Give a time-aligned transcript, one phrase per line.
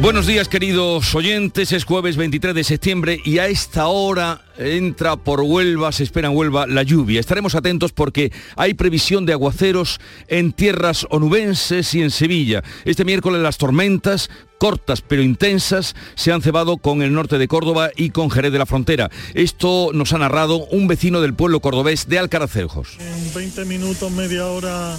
[0.00, 5.42] Buenos días queridos oyentes, es jueves 23 de septiembre y a esta hora entra por
[5.42, 7.20] Huelva, se espera en Huelva la lluvia.
[7.20, 12.64] Estaremos atentos porque hay previsión de aguaceros en tierras onubenses y en Sevilla.
[12.86, 17.90] Este miércoles las tormentas cortas pero intensas se han cebado con el norte de Córdoba
[17.94, 19.10] y con Jerez de la Frontera.
[19.34, 22.96] Esto nos ha narrado un vecino del pueblo cordobés de Alcaracejos.
[23.00, 24.96] En 20 minutos, media hora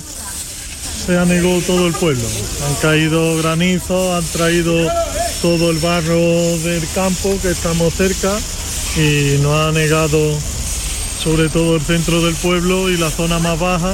[1.11, 2.23] se anegó todo el pueblo.
[2.65, 4.73] Han caído granizos, han traído
[5.41, 6.17] todo el barro
[6.59, 8.31] del campo que estamos cerca
[8.95, 10.19] y nos ha anegado
[11.21, 13.93] sobre todo el centro del pueblo y la zona más baja.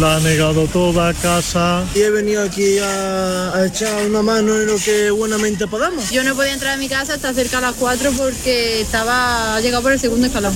[0.00, 1.84] La ha negado toda casa.
[1.94, 6.10] Y he venido aquí a, a echar una mano en lo que buenamente podamos.
[6.10, 9.82] Yo no podía entrar a mi casa hasta cerca a las 4 porque estaba llegado
[9.82, 10.54] por el segundo escalón.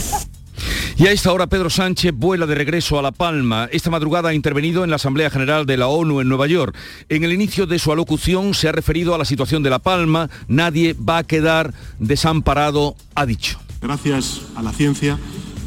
[1.00, 3.70] Y a esta hora Pedro Sánchez vuela de regreso a La Palma.
[3.72, 6.76] Esta madrugada ha intervenido en la Asamblea General de la ONU en Nueva York.
[7.08, 10.28] En el inicio de su alocución se ha referido a la situación de La Palma.
[10.46, 13.58] Nadie va a quedar desamparado, ha dicho.
[13.80, 15.18] Gracias a la ciencia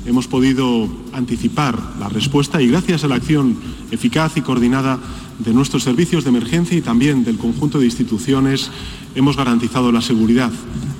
[0.05, 3.57] hemos podido anticipar la respuesta y gracias a la acción
[3.89, 4.99] eficaz y coordinada
[5.39, 8.69] de nuestros servicios de emergencia y también del conjunto de instituciones
[9.15, 10.51] hemos garantizado la seguridad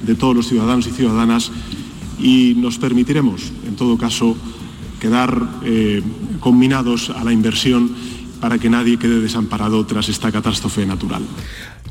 [0.02, 1.52] de todos los ciudadanos y ciudadanas
[2.20, 4.36] y nos permitiremos, en todo caso,
[5.00, 6.02] quedar eh,
[6.40, 7.92] combinados a la inversión
[8.40, 11.24] para que nadie quede desamparado tras esta catástrofe natural.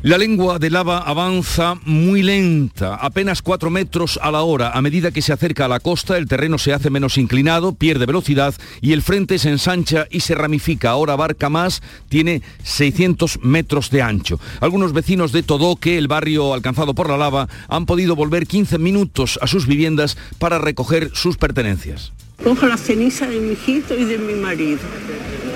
[0.04, 4.72] La lengua de lava avanza muy lenta, apenas 4 metros a la hora.
[4.72, 8.04] A medida que se acerca a la costa, el terreno se hace menos inclinado, pierde
[8.04, 10.90] velocidad y el frente se ensancha y se ramifica.
[10.90, 14.40] Ahora abarca más, tiene 600 metros de ancho.
[14.58, 19.38] Algunos vecinos de Todoque, el barrio alcanzado por la lava, han podido volver 15 minutos
[19.40, 22.12] a sus viviendas para recoger sus pertenencias.
[22.42, 24.80] Cojo la ceniza de mi hijito y de mi marido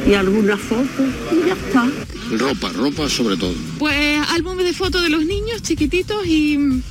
[0.06, 2.15] y algunas fotos y ya está.
[2.30, 3.54] Ropa, ropa sobre todo.
[3.78, 6.82] Pues álbumes de fotos de los niños chiquititos y,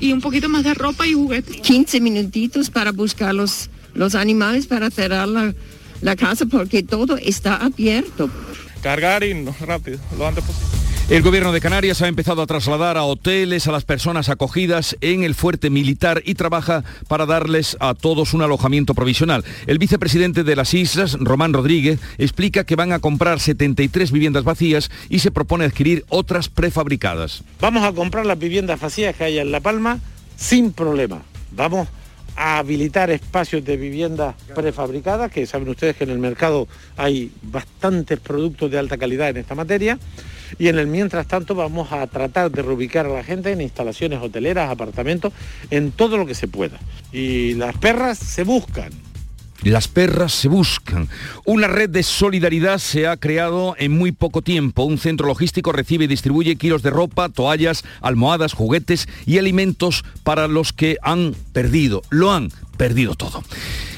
[0.00, 1.60] y, un poquito más de ropa y juguetes.
[1.60, 5.54] 15 minutitos para buscar los, los animales para cerrar la,
[6.00, 8.30] la casa porque todo está abierto.
[8.82, 10.83] Cargar y no, rápido, lo antes posible.
[11.10, 15.22] El gobierno de Canarias ha empezado a trasladar a hoteles a las personas acogidas en
[15.22, 19.44] el fuerte militar y trabaja para darles a todos un alojamiento provisional.
[19.66, 24.90] El vicepresidente de las islas, Román Rodríguez, explica que van a comprar 73 viviendas vacías
[25.10, 27.44] y se propone adquirir otras prefabricadas.
[27.60, 30.00] Vamos a comprar las viviendas vacías que hay en La Palma
[30.36, 31.20] sin problema.
[31.50, 31.86] Vamos
[32.34, 36.66] a habilitar espacios de viviendas prefabricadas, que saben ustedes que en el mercado
[36.96, 39.98] hay bastantes productos de alta calidad en esta materia
[40.58, 44.20] y en el mientras tanto vamos a tratar de reubicar a la gente en instalaciones
[44.22, 45.32] hoteleras, apartamentos,
[45.70, 46.78] en todo lo que se pueda.
[47.12, 48.90] Y las perras se buscan.
[49.62, 51.08] Las perras se buscan.
[51.46, 54.84] Una red de solidaridad se ha creado en muy poco tiempo.
[54.84, 60.48] Un centro logístico recibe y distribuye kilos de ropa, toallas, almohadas, juguetes y alimentos para
[60.48, 63.42] los que han perdido, lo han perdido todo.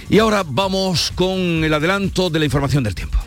[0.09, 3.19] Y ahora vamos con el adelanto de la información del tiempo.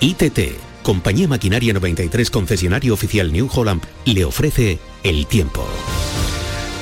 [0.00, 5.66] ITT Compañía Maquinaria 93, concesionario oficial New Holland, le ofrece el tiempo.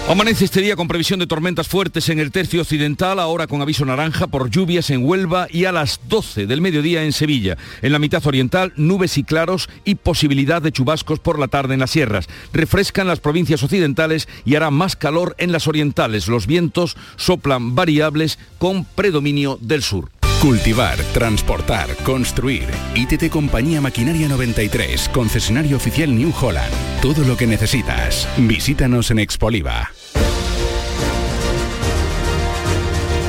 [0.08, 3.84] Amanece este día con previsión de tormentas fuertes en el tercio occidental, ahora con aviso
[3.84, 7.58] naranja por lluvias en Huelva y a las 12 del mediodía en Sevilla.
[7.82, 11.80] En la mitad oriental, nubes y claros y posibilidad de chubascos por la tarde en
[11.80, 12.28] las sierras.
[12.52, 16.28] Refrescan las provincias occidentales y hará más calor en las orientales.
[16.28, 20.10] Los vientos soplan variables con predominio del sur.
[20.40, 22.68] Cultivar, transportar, construir.
[22.94, 26.72] ITT Compañía Maquinaria 93, concesionario oficial New Holland.
[27.00, 28.28] Todo lo que necesitas.
[28.36, 29.90] Visítanos en Expoliva.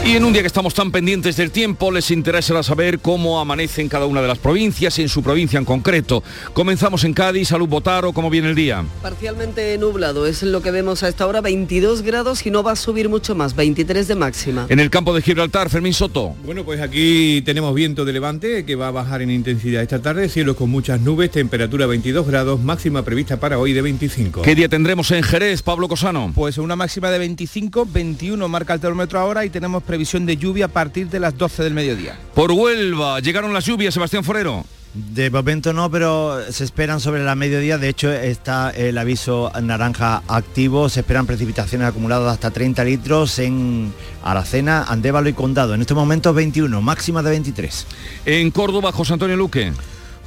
[0.06, 3.82] Y en un día que estamos tan pendientes del tiempo, les interesará saber cómo amanece
[3.82, 6.24] en cada una de las provincias y en su provincia en concreto.
[6.54, 8.86] Comenzamos en Cádiz, Salud Botaro, ¿cómo viene el día?
[9.02, 12.76] Parcialmente nublado, es lo que vemos a esta hora, 22 grados y no va a
[12.78, 14.66] subir mucho más, 23 de máxima.
[14.70, 16.36] En el campo de Gibraltar, Fermín Soto.
[16.46, 20.30] Bueno, pues aquí tenemos viento de levante que va a bajar en intensidad esta tarde,
[20.30, 24.42] cielos con muchas nubes, temperatura 22 grados, máxima prevista para hoy de 25.
[24.42, 26.32] ¿Qué día tendremos en Jerez, Pablo Cosano?
[26.34, 30.66] Pues una máxima de 25, 21 marca el termómetro ahora y tenemos previsión de lluvia
[30.66, 32.20] a partir de las 12 del mediodía.
[32.36, 34.64] Por Huelva, llegaron las lluvias, Sebastián Forero.
[34.94, 37.78] De momento no, pero se esperan sobre la mediodía.
[37.78, 40.90] De hecho, está el aviso naranja activo.
[40.90, 43.94] Se esperan precipitaciones acumuladas hasta 30 litros en
[44.24, 45.76] Aracena, Andévalo y Condado.
[45.76, 47.86] En estos momentos 21, máxima de 23.
[48.26, 49.72] En Córdoba, José Antonio Luque.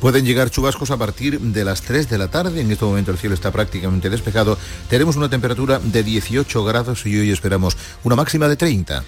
[0.01, 2.61] Pueden llegar chubascos a partir de las 3 de la tarde.
[2.63, 4.57] En este momento el cielo está prácticamente despejado.
[4.89, 9.05] Tenemos una temperatura de 18 grados y hoy esperamos una máxima de 30.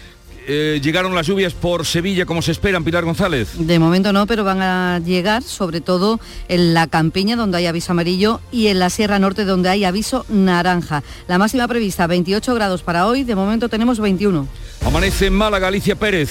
[0.47, 3.51] Eh, llegaron las lluvias por Sevilla como se esperan, Pilar González.
[3.59, 6.19] De momento no, pero van a llegar sobre todo
[6.49, 10.27] en la campiña donde hay aviso amarillo y en la Sierra Norte donde hay aviso
[10.29, 11.03] naranja.
[11.29, 14.49] La máxima prevista 28 grados para hoy, de momento tenemos 21.
[14.85, 16.31] Amanece en Málaga, Alicia Pérez.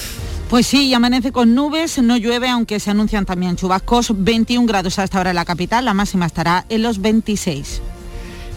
[0.50, 4.12] Pues sí, amanece con nubes, no llueve, aunque se anuncian también chubascos.
[4.14, 7.80] 21 grados hasta ahora en la capital, la máxima estará en los 26.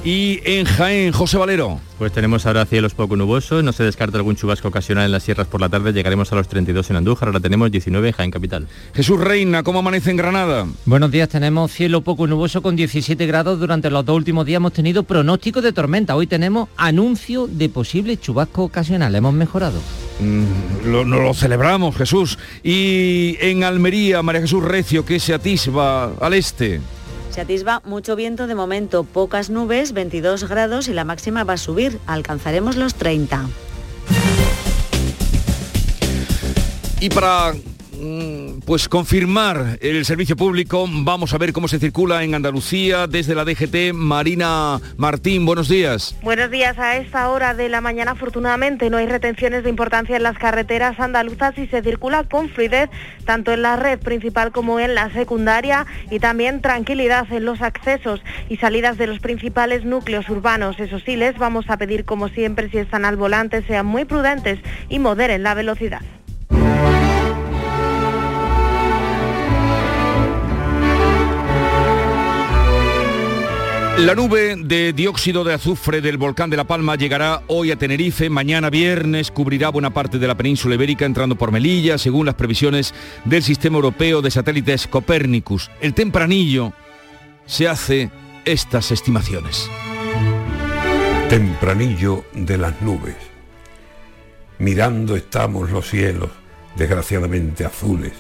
[0.06, 1.82] Y en Jaén, José Valero.
[1.98, 5.48] Pues tenemos ahora cielos poco nubosos, no se descarta algún chubasco ocasional en las sierras
[5.48, 8.68] por la tarde, llegaremos a los 32 en Andújar, ahora tenemos 19 en Jaén Capital.
[8.94, 10.68] Jesús Reina, ¿cómo amanece en Granada?
[10.86, 14.74] Buenos días, tenemos cielo poco nuboso con 17 grados, durante los dos últimos días hemos
[14.74, 19.82] tenido pronóstico de tormenta, hoy tenemos anuncio de posible chubasco ocasional, hemos mejorado.
[20.20, 22.38] Mm, lo, no lo celebramos, Jesús.
[22.64, 26.80] Y en Almería, María Jesús Recio, que se atisba al este.
[27.36, 31.58] Se atisba mucho viento de momento, pocas nubes, 22 grados y la máxima va a
[31.58, 33.50] subir, alcanzaremos los 30.
[37.02, 37.54] Y para
[38.66, 40.88] pues confirmar el servicio público.
[40.90, 43.94] Vamos a ver cómo se circula en Andalucía desde la DGT.
[43.94, 46.16] Marina Martín, buenos días.
[46.22, 46.78] Buenos días.
[46.78, 51.00] A esta hora de la mañana, afortunadamente, no hay retenciones de importancia en las carreteras
[51.00, 52.90] andaluzas y se circula con fluidez
[53.26, 58.22] tanto en la red principal como en la secundaria y también tranquilidad en los accesos
[58.50, 60.80] y salidas de los principales núcleos urbanos.
[60.80, 64.60] Eso sí, les vamos a pedir, como siempre, si están al volante, sean muy prudentes
[64.90, 66.02] y moderen la velocidad.
[73.98, 78.30] La nube de dióxido de azufre del volcán de La Palma llegará hoy a Tenerife,
[78.30, 82.94] mañana viernes cubrirá buena parte de la península ibérica entrando por Melilla, según las previsiones
[83.24, 85.72] del Sistema Europeo de Satélites Copernicus.
[85.80, 86.74] El tempranillo
[87.46, 88.12] se hace
[88.44, 89.72] estas estimaciones.
[91.30, 93.16] Tempranillo de las nubes.
[94.60, 96.32] Mirando estamos los cielos,
[96.76, 98.14] desgraciadamente azules,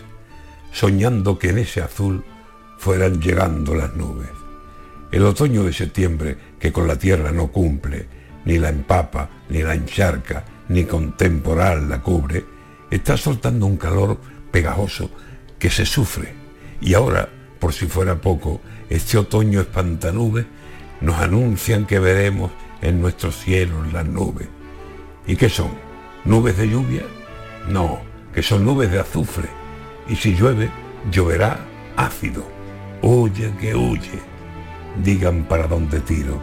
[0.71, 2.23] soñando que en ese azul
[2.77, 4.44] fueran llegando las nubes.
[5.15, 8.05] El otoño de septiembre, que con la tierra no cumple,
[8.43, 12.43] ni la empapa, ni la encharca, ni con temporal la cubre,
[12.91, 14.19] está soltando un calor
[14.51, 15.09] pegajoso
[15.57, 16.33] que se sufre.
[16.81, 17.29] Y ahora,
[17.59, 18.59] por si fuera poco,
[18.89, 20.47] este otoño espantanube
[20.99, 22.51] nos anuncian que veremos
[22.81, 24.49] en nuestros cielos las nubes.
[25.25, 25.71] ¿Y qué son?
[26.25, 27.03] ¿Nubes de lluvia?
[27.69, 28.01] No,
[28.33, 29.47] que son nubes de azufre.
[30.09, 30.69] Y si llueve,
[31.09, 31.57] lloverá
[31.95, 32.45] ácido.
[33.01, 34.34] Huye que huye
[35.03, 36.41] digan para dónde tiro,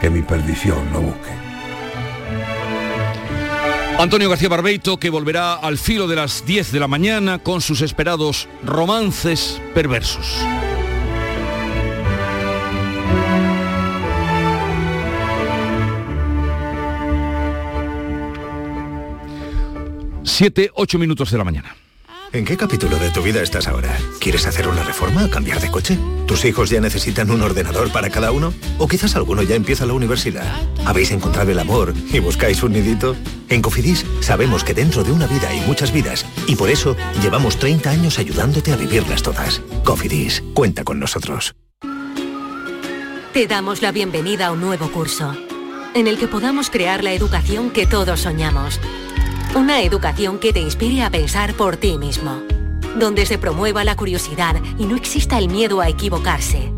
[0.00, 1.30] que mi perdición no busque.
[3.98, 7.80] Antonio García Barbeito que volverá al filo de las 10 de la mañana con sus
[7.80, 10.36] esperados romances perversos.
[20.22, 21.74] Siete, ocho minutos de la mañana.
[22.32, 23.96] ¿En qué capítulo de tu vida estás ahora?
[24.20, 25.98] ¿Quieres hacer una reforma cambiar de coche?
[26.26, 28.52] ¿Tus hijos ya necesitan un ordenador para cada uno?
[28.78, 30.46] ¿O quizás alguno ya empieza la universidad?
[30.84, 33.16] ¿Habéis encontrado el amor y buscáis un nidito?
[33.48, 37.58] En Cofidis sabemos que dentro de una vida hay muchas vidas y por eso llevamos
[37.58, 39.62] 30 años ayudándote a vivirlas todas.
[39.84, 41.54] Cofidis, cuenta con nosotros.
[43.32, 45.34] Te damos la bienvenida a un nuevo curso,
[45.94, 48.80] en el que podamos crear la educación que todos soñamos
[49.54, 52.42] una educación que te inspire a pensar por ti mismo.
[52.98, 56.72] Donde se promueva la curiosidad y no exista el miedo a equivocarse.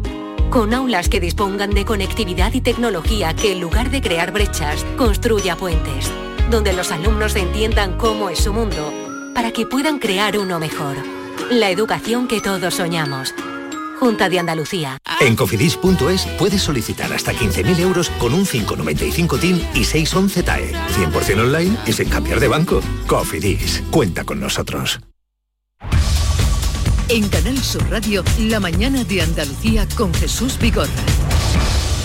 [0.51, 5.57] Con aulas que dispongan de conectividad y tecnología que en lugar de crear brechas, construya
[5.57, 6.11] puentes.
[6.51, 8.93] Donde los alumnos entiendan cómo es su mundo
[9.35, 10.97] para que puedan crear uno mejor.
[11.51, 13.35] La educación que todos soñamos.
[13.99, 14.99] Junta de Andalucía.
[15.21, 20.73] En cofidis.es puedes solicitar hasta 15.000 euros con un 595 TIN y 611 TAE.
[20.73, 22.81] 100% online y sin cambiar de banco.
[23.07, 25.01] Cofidis, cuenta con nosotros.
[27.09, 30.91] En Canal Sur Radio, la mañana de Andalucía con Jesús Vigorra.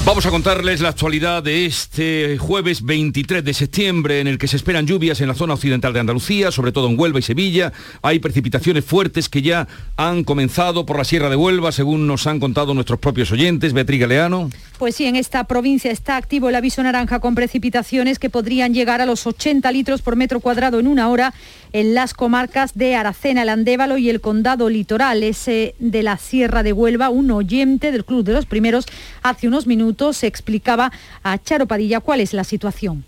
[0.06, 4.58] Vamos a contarles la actualidad de este jueves 23 de septiembre en el que se
[4.58, 7.72] esperan lluvias en la zona occidental de Andalucía, sobre todo en Huelva y Sevilla.
[8.02, 12.42] Hay precipitaciones fuertes que ya han comenzado por la Sierra de Huelva, según nos han
[12.42, 13.72] contado nuestros propios oyentes.
[13.72, 14.50] Beatriz Galeano.
[14.78, 19.00] Pues sí, en esta provincia está activo el aviso naranja con precipitaciones que podrían llegar
[19.00, 21.34] a los 80 litros por metro cuadrado en una hora
[21.72, 25.24] en las comarcas de Aracena, el Andévalo y el Condado Litoral.
[25.24, 28.86] Ese de la Sierra de Huelva, un oyente del Club de los Primeros,
[29.22, 30.92] hace unos minutos se explicaba
[31.24, 33.06] a Charo Padilla cuál es la situación.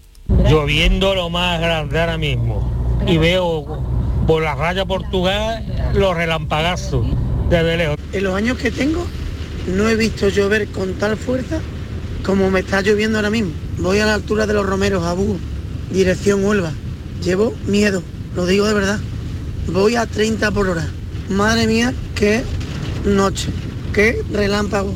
[0.50, 2.72] Lloviendo lo más grande ahora mismo
[3.06, 3.84] y veo
[4.26, 5.64] por la raya Portugal
[5.94, 7.06] los relampagazos
[7.50, 7.98] desde lejos.
[8.14, 9.06] En los años que tengo
[9.68, 11.60] no he visto llover con tal fuerza
[12.24, 13.52] como me está lloviendo ahora mismo.
[13.78, 15.38] Voy a la altura de los Romeros, a Búho,
[15.92, 16.72] dirección Huelva.
[17.24, 18.02] Llevo miedo,
[18.36, 19.00] lo digo de verdad.
[19.68, 20.88] Voy a 30 por hora.
[21.30, 22.44] Madre mía, qué
[23.06, 23.50] noche,
[23.94, 24.96] qué relámpago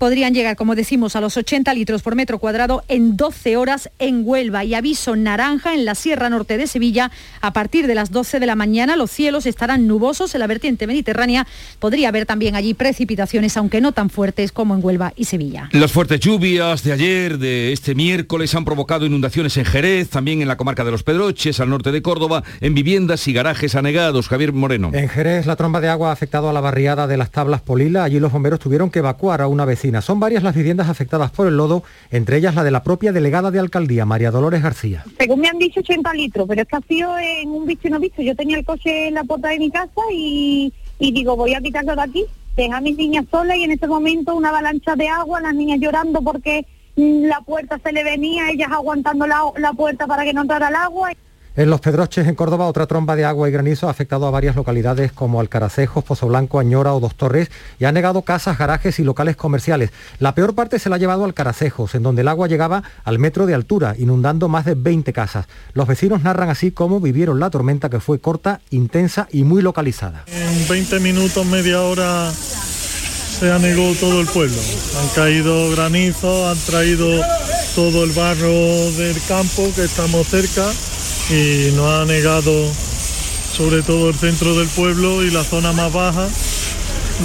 [0.00, 4.22] podrían llegar, como decimos, a los 80 litros por metro cuadrado en 12 horas en
[4.24, 7.10] Huelva y aviso naranja en la Sierra Norte de Sevilla.
[7.42, 10.86] A partir de las 12 de la mañana los cielos estarán nubosos en la vertiente
[10.86, 11.46] mediterránea.
[11.80, 15.68] Podría haber también allí precipitaciones, aunque no tan fuertes como en Huelva y Sevilla.
[15.72, 20.48] Las fuertes lluvias de ayer, de este miércoles, han provocado inundaciones en Jerez, también en
[20.48, 24.28] la comarca de los Pedroches, al norte de Córdoba, en viviendas y garajes anegados.
[24.28, 24.92] Javier Moreno.
[24.94, 28.04] En Jerez, la tromba de agua ha afectado a la barriada de las Tablas Polila.
[28.04, 31.46] Allí los bomberos tuvieron que evacuar a una vecina son varias las viviendas afectadas por
[31.48, 35.04] el lodo, entre ellas la de la propia delegada de alcaldía, María Dolores García.
[35.18, 37.90] Según me han dicho 80 litros, pero es que ha sido en un visto y
[37.90, 38.22] no visto.
[38.22, 41.96] Yo tenía el coche en la puerta de mi casa y, digo, voy a quitarlo
[41.96, 42.24] de aquí.
[42.56, 45.80] Deja a mis niñas solas y en ese momento una avalancha de agua, las niñas
[45.80, 46.66] llorando porque
[46.96, 51.10] la puerta se le venía, ellas aguantando la puerta para que no entrara el agua.
[51.56, 54.54] En Los Pedroches, en Córdoba, otra tromba de agua y granizo ha afectado a varias
[54.54, 59.02] localidades como Alcaracejos, Pozo Blanco, Añora o Dos Torres y ha negado casas, garajes y
[59.02, 59.90] locales comerciales.
[60.20, 63.18] La peor parte se la ha llevado al Alcaracejos, en donde el agua llegaba al
[63.18, 65.46] metro de altura, inundando más de 20 casas.
[65.72, 70.24] Los vecinos narran así cómo vivieron la tormenta que fue corta, intensa y muy localizada.
[70.28, 74.58] En 20 minutos, media hora se anegó todo el pueblo.
[75.00, 77.08] Han caído granizo, han traído
[77.74, 80.70] todo el barro del campo que estamos cerca
[81.30, 82.52] y nos ha negado
[83.56, 86.28] sobre todo el centro del pueblo y la zona más baja,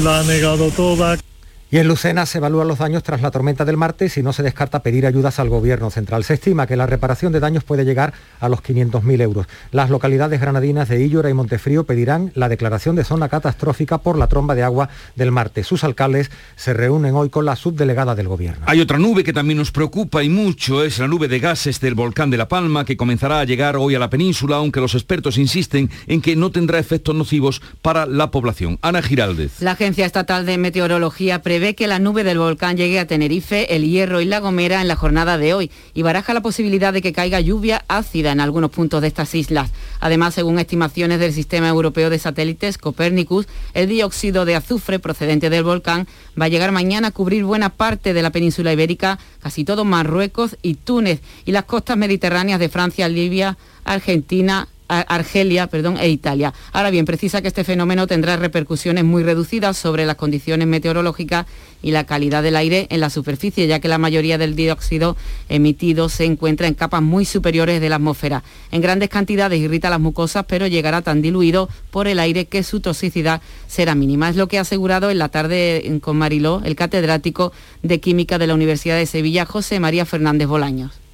[0.04, 1.25] la ha negado toda.
[1.72, 4.44] Y en Lucena se evalúan los daños tras la tormenta del martes y no se
[4.44, 6.24] descarta pedir ayudas al gobierno central.
[6.24, 9.48] Se estima que la reparación de daños puede llegar a los 500.000 euros.
[9.72, 14.28] Las localidades granadinas de Illora y Montefrío pedirán la declaración de zona catastrófica por la
[14.28, 15.66] tromba de agua del martes.
[15.66, 18.64] Sus alcaldes se reúnen hoy con la subdelegada del gobierno.
[18.68, 21.96] Hay otra nube que también nos preocupa y mucho, es la nube de gases del
[21.96, 25.40] volcán de La Palma que comenzará a llegar hoy a la península, aunque los expertos
[25.40, 28.78] insisten en que no tendrá efectos nocivos para la población.
[28.84, 29.62] Ana Giraldez.
[29.62, 33.90] La Agencia Estatal de Meteorología prevé que la nube del volcán llegue a Tenerife, El
[33.90, 37.14] Hierro y La Gomera en la jornada de hoy y baraja la posibilidad de que
[37.14, 39.72] caiga lluvia ácida en algunos puntos de estas islas.
[40.00, 45.64] Además, según estimaciones del Sistema Europeo de Satélites Copernicus, el dióxido de azufre procedente del
[45.64, 46.08] volcán
[46.40, 50.58] va a llegar mañana a cubrir buena parte de la península ibérica, casi todo Marruecos
[50.62, 56.54] y Túnez y las costas mediterráneas de Francia, Libia, Argentina, Argelia perdón, e Italia.
[56.72, 61.46] Ahora bien, precisa que este fenómeno tendrá repercusiones muy reducidas sobre las condiciones meteorológicas
[61.82, 65.16] y la calidad del aire en la superficie, ya que la mayoría del dióxido
[65.50, 68.44] emitido se encuentra en capas muy superiores de la atmósfera.
[68.72, 72.80] En grandes cantidades irrita las mucosas, pero llegará tan diluido por el aire que su
[72.80, 74.30] toxicidad será mínima.
[74.30, 77.52] Es lo que ha asegurado en la tarde con Mariló el catedrático
[77.84, 81.05] de Química de la Universidad de Sevilla, José María Fernández Bolaños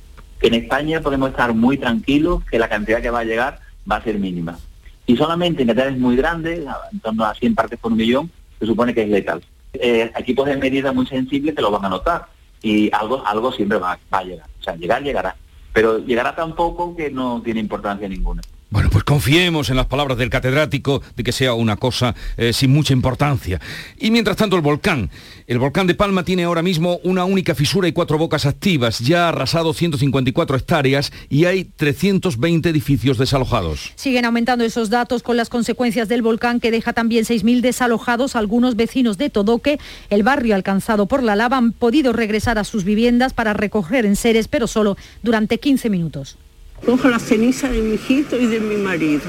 [0.42, 3.98] que en España podemos estar muy tranquilos, que la cantidad que va a llegar va
[3.98, 4.58] a ser mínima.
[5.06, 8.94] Y solamente en cantidades muy grandes, en torno a 100 partes por millón, se supone
[8.94, 9.44] que es letal.
[9.74, 12.26] Eh, equipos de medida muy sensibles te lo van a notar
[12.62, 14.48] y algo, algo siempre va, va a llegar.
[14.60, 15.36] O sea, llegar, llegará.
[15.74, 18.42] Pero llegará tan poco que no tiene importancia ninguna.
[18.72, 22.72] Bueno, pues confiemos en las palabras del catedrático de que sea una cosa eh, sin
[22.72, 23.60] mucha importancia.
[23.98, 25.10] Y mientras tanto el volcán.
[25.46, 29.00] El volcán de Palma tiene ahora mismo una única fisura y cuatro bocas activas.
[29.00, 33.92] Ya ha arrasado 154 hectáreas y hay 320 edificios desalojados.
[33.96, 38.38] Siguen aumentando esos datos con las consecuencias del volcán que deja también 6.000 desalojados.
[38.38, 42.86] Algunos vecinos de Todoque, el barrio alcanzado por la lava, han podido regresar a sus
[42.86, 46.38] viviendas para recoger enseres, pero solo durante 15 minutos.
[46.86, 49.22] Cojo la ceniza de mi hijito y de mi marido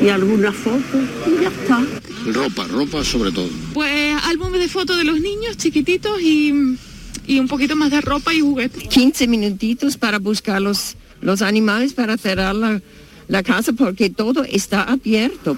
[0.00, 1.84] y algunas fotos y ya está.
[2.32, 3.48] Ropa, ropa sobre todo.
[3.74, 6.76] Pues álbumes de fotos de los niños chiquititos y,
[7.26, 8.84] y, un poquito más de ropa y juguetes.
[8.88, 12.80] 15 minutitos para buscar los, los animales para cerrar la,
[13.28, 15.56] la casa porque todo está abierto.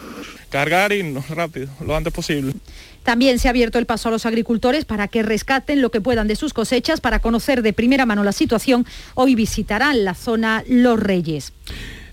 [0.49, 2.55] Cargar y no, rápido, lo antes posible.
[3.03, 6.29] También se ha abierto el paso a los agricultores para que rescaten lo que puedan
[6.29, 7.01] de sus cosechas.
[7.01, 11.53] Para conocer de primera mano la situación, hoy visitarán la zona Los Reyes.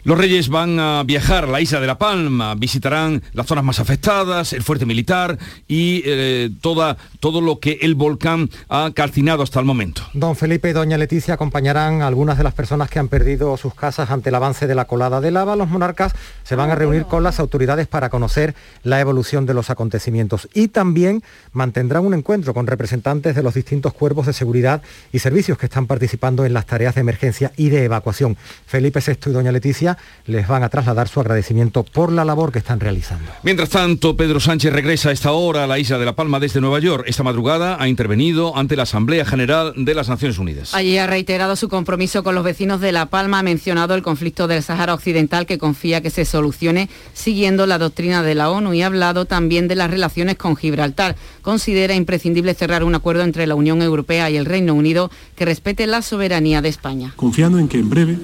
[0.08, 3.82] Los Reyes van a viajar a la isla de La Palma, visitarán las zonas más
[3.82, 5.38] afectadas, el fuerte militar
[5.68, 10.04] y eh, toda, todo lo que el volcán ha calcinado hasta el momento.
[10.14, 13.76] Don Felipe y doña Leticia acompañarán a algunas de las personas que han perdido sus
[13.76, 15.58] casas ante el avance de la colada de lava.
[15.58, 19.70] Los monarcas se van a reunir con las autoridades para conocer la evolución de los
[19.70, 21.22] acontecimientos y también
[21.52, 25.86] mantendrán un encuentro con representantes de los distintos cuerpos de seguridad y servicios que están
[25.86, 28.38] participando en las tareas de emergencia y de evacuación.
[28.66, 32.60] Felipe VI y doña Leticia les van a trasladar su agradecimiento por la labor que
[32.60, 33.32] están realizando.
[33.44, 36.62] Mientras tanto, Pedro Sánchez regresa a esta hora a la isla de La Palma desde
[36.62, 37.06] Nueva York.
[37.08, 40.74] Esta madrugada ha intervenido ante la Asamblea General de las Naciones Unidas.
[40.74, 44.48] Allí ha reiterado su compromiso con los vecinos de La Palma, ha mencionado el conflicto
[44.48, 48.82] del Sahara Occidental que confía que se solucione siguiendo la doctrina de la ONU y
[48.82, 51.16] ha hablado también de las relaciones con Gibraltar.
[51.42, 55.88] Considera imprescindible cerrar un acuerdo entre la Unión Europea y el Reino Unido que respete
[55.88, 57.14] la soberanía de España.
[57.16, 58.18] Confiando en que en breve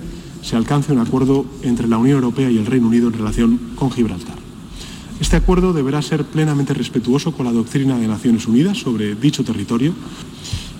[0.43, 3.91] se alcance un acuerdo entre la Unión Europea y el Reino Unido en relación con
[3.91, 4.35] Gibraltar.
[5.19, 9.93] Este acuerdo deberá ser plenamente respetuoso con la doctrina de Naciones Unidas sobre dicho territorio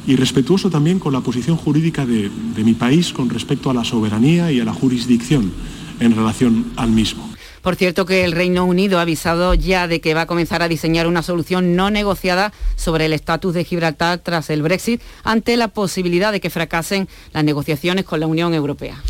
[0.05, 4.51] y respetuoso también con la posición jurídica de, mi país con respecto a la soberanía
[4.51, 5.53] y a la jurisdicción
[5.99, 7.29] en relación al mismo.
[7.61, 10.67] Por cierto que el Reino Unido ha avisado ya de que va a comenzar a
[10.67, 15.69] diseñar una solución no negociada sobre el estatus de Gibraltar tras el Brexit ante la
[15.69, 19.01] posibilidad de que fracasen las negociaciones con la Unión Europea.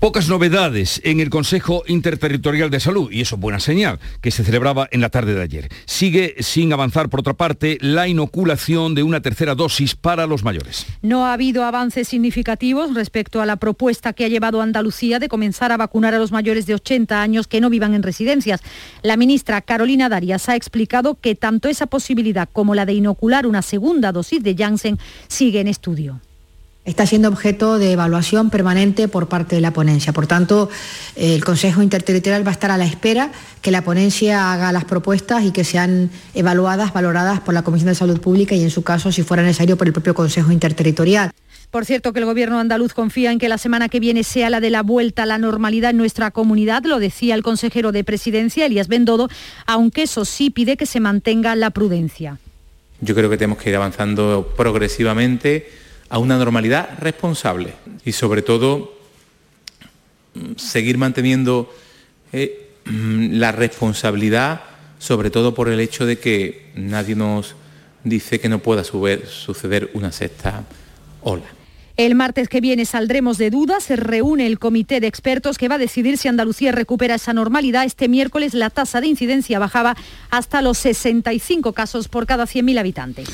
[0.00, 4.42] Pocas novedades en el Consejo Interterritorial de Salud, y eso es buena señal, que se
[4.42, 5.68] celebraba en la tarde de ayer.
[5.84, 10.86] Sigue sin avanzar, por otra parte, la inoculación de una tercera dosis para los mayores.
[11.02, 15.70] No ha habido avances significativos respecto a la propuesta que ha llevado Andalucía de comenzar
[15.70, 18.62] a vacunar a los mayores de 80 años que no vivan en residencias.
[19.02, 23.60] La ministra Carolina Darias ha explicado que tanto esa posibilidad como la de inocular una
[23.60, 26.22] segunda dosis de Janssen sigue en estudio
[26.90, 30.12] está siendo objeto de evaluación permanente por parte de la ponencia.
[30.12, 30.68] Por tanto,
[31.16, 33.32] el Consejo Interterritorial va a estar a la espera
[33.62, 37.94] que la ponencia haga las propuestas y que sean evaluadas, valoradas por la Comisión de
[37.94, 41.30] Salud Pública y, en su caso, si fuera necesario, por el propio Consejo Interterritorial.
[41.70, 44.60] Por cierto, que el gobierno andaluz confía en que la semana que viene sea la
[44.60, 48.66] de la vuelta a la normalidad en nuestra comunidad, lo decía el consejero de presidencia,
[48.66, 49.28] Elías Bendodo,
[49.66, 52.38] aunque eso sí pide que se mantenga la prudencia.
[53.00, 55.70] Yo creo que tenemos que ir avanzando progresivamente
[56.10, 57.74] a una normalidad responsable
[58.04, 58.98] y sobre todo
[60.56, 61.72] seguir manteniendo
[62.32, 64.62] eh, la responsabilidad,
[64.98, 67.54] sobre todo por el hecho de que nadie nos
[68.04, 70.64] dice que no pueda suceder una sexta
[71.22, 71.59] ola.
[72.00, 73.82] El martes que viene saldremos de dudas.
[73.82, 77.84] Se reúne el comité de expertos que va a decidir si Andalucía recupera esa normalidad.
[77.84, 79.94] Este miércoles la tasa de incidencia bajaba
[80.30, 83.28] hasta los 65 casos por cada 100.000 habitantes.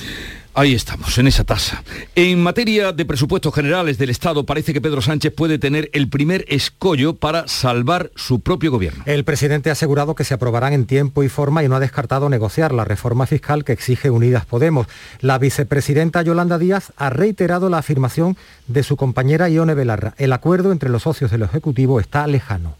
[0.58, 1.84] Ahí estamos, en esa tasa.
[2.14, 6.46] En materia de presupuestos generales del Estado, parece que Pedro Sánchez puede tener el primer
[6.48, 9.04] escollo para salvar su propio gobierno.
[9.04, 12.30] El presidente ha asegurado que se aprobarán en tiempo y forma y no ha descartado
[12.30, 14.86] negociar la reforma fiscal que exige Unidas Podemos.
[15.20, 20.14] La vicepresidenta Yolanda Díaz ha reiterado la afirmación de su compañera Ione Belarra.
[20.18, 22.74] El acuerdo entre los socios del Ejecutivo está lejano.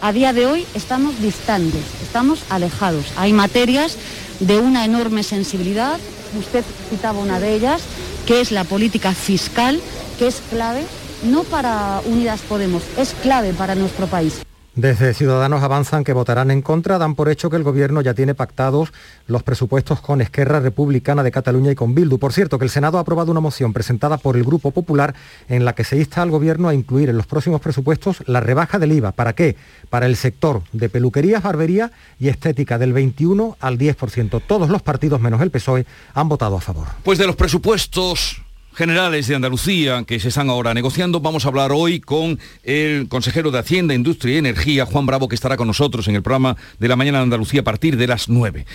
[0.00, 3.12] A día de hoy estamos distantes, estamos alejados.
[3.16, 3.96] Hay materias
[4.40, 5.98] de una enorme sensibilidad
[6.38, 7.82] usted citaba una de ellas,
[8.26, 9.80] que es la política fiscal,
[10.18, 10.84] que es clave,
[11.24, 14.42] no para Unidas Podemos, es clave para nuestro país.
[14.74, 18.34] Desde Ciudadanos avanzan que votarán en contra, dan por hecho que el Gobierno ya tiene
[18.34, 18.90] pactados
[19.26, 22.18] los presupuestos con Esquerra Republicana de Cataluña y con Bildu.
[22.18, 25.14] Por cierto, que el Senado ha aprobado una moción presentada por el Grupo Popular
[25.50, 28.78] en la que se insta al Gobierno a incluir en los próximos presupuestos la rebaja
[28.78, 29.12] del IVA.
[29.12, 29.56] ¿Para qué?
[29.90, 34.40] Para el sector de peluquerías, barbería y estética del 21 al 10%.
[34.46, 36.88] Todos los partidos menos el PSOE han votado a favor.
[37.02, 38.40] Pues de los presupuestos
[38.74, 41.20] generales de Andalucía que se están ahora negociando.
[41.20, 45.34] Vamos a hablar hoy con el consejero de Hacienda, Industria y Energía, Juan Bravo, que
[45.34, 48.28] estará con nosotros en el programa de la mañana de Andalucía a partir de las
[48.28, 48.66] 9.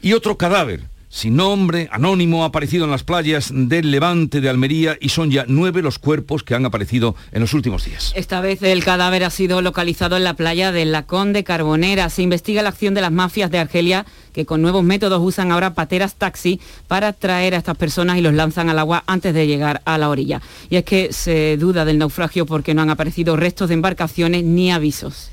[0.00, 4.96] Y otro cadáver sin nombre, anónimo, ha aparecido en las playas del Levante de Almería
[4.98, 8.14] y son ya nueve los cuerpos que han aparecido en los últimos días.
[8.16, 12.08] Esta vez el cadáver ha sido localizado en la playa de Lacón de Carbonera.
[12.08, 15.74] Se investiga la acción de las mafias de Argelia que con nuevos métodos usan ahora
[15.74, 19.82] pateras taxi para traer a estas personas y los lanzan al agua antes de llegar
[19.84, 20.40] a la orilla.
[20.70, 24.72] Y es que se duda del naufragio porque no han aparecido restos de embarcaciones ni
[24.72, 25.30] avisos.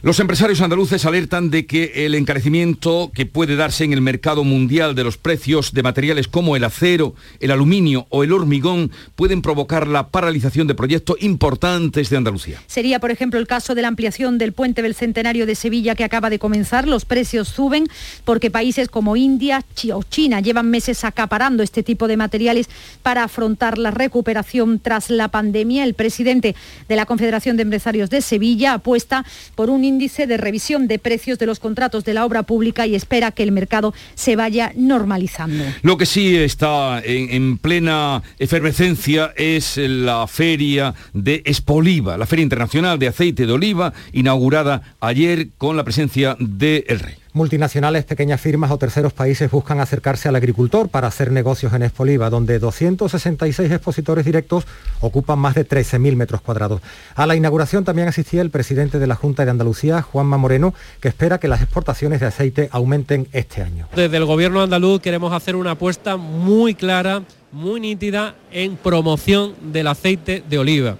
[0.00, 4.94] Los empresarios andaluces alertan de que el encarecimiento que puede darse en el mercado mundial
[4.94, 9.88] de los precios de materiales como el acero, el aluminio o el hormigón pueden provocar
[9.88, 12.62] la paralización de proyectos importantes de Andalucía.
[12.68, 16.04] Sería, por ejemplo, el caso de la ampliación del puente del Centenario de Sevilla que
[16.04, 16.86] acaba de comenzar.
[16.86, 17.88] Los precios suben
[18.24, 22.68] porque países como India o China llevan meses acaparando este tipo de materiales
[23.02, 25.82] para afrontar la recuperación tras la pandemia.
[25.82, 26.54] El presidente
[26.88, 29.24] de la Confederación de Empresarios de Sevilla apuesta
[29.56, 32.94] por un índice de revisión de precios de los contratos de la obra pública y
[32.94, 35.64] espera que el mercado se vaya normalizando.
[35.82, 42.98] Lo que sí está en, plena efervescencia es la feria de Espoliva, la Feria Internacional
[42.98, 47.16] de Aceite de Oliva, inaugurada ayer con la presencia del Rey.
[47.34, 52.30] Multinacionales, pequeñas firmas o terceros países buscan acercarse al agricultor para hacer negocios en Expoliva,
[52.30, 54.64] donde 266 expositores directos
[55.00, 56.80] ocupan más de 13.000 metros cuadrados.
[57.14, 61.08] A la inauguración también asistía el presidente de la Junta de Andalucía, Juanma Moreno, que
[61.08, 63.88] espera que las exportaciones de aceite aumenten este año.
[63.94, 69.88] Desde el gobierno andaluz queremos hacer una apuesta muy clara, muy nítida en promoción del
[69.88, 70.96] aceite de oliva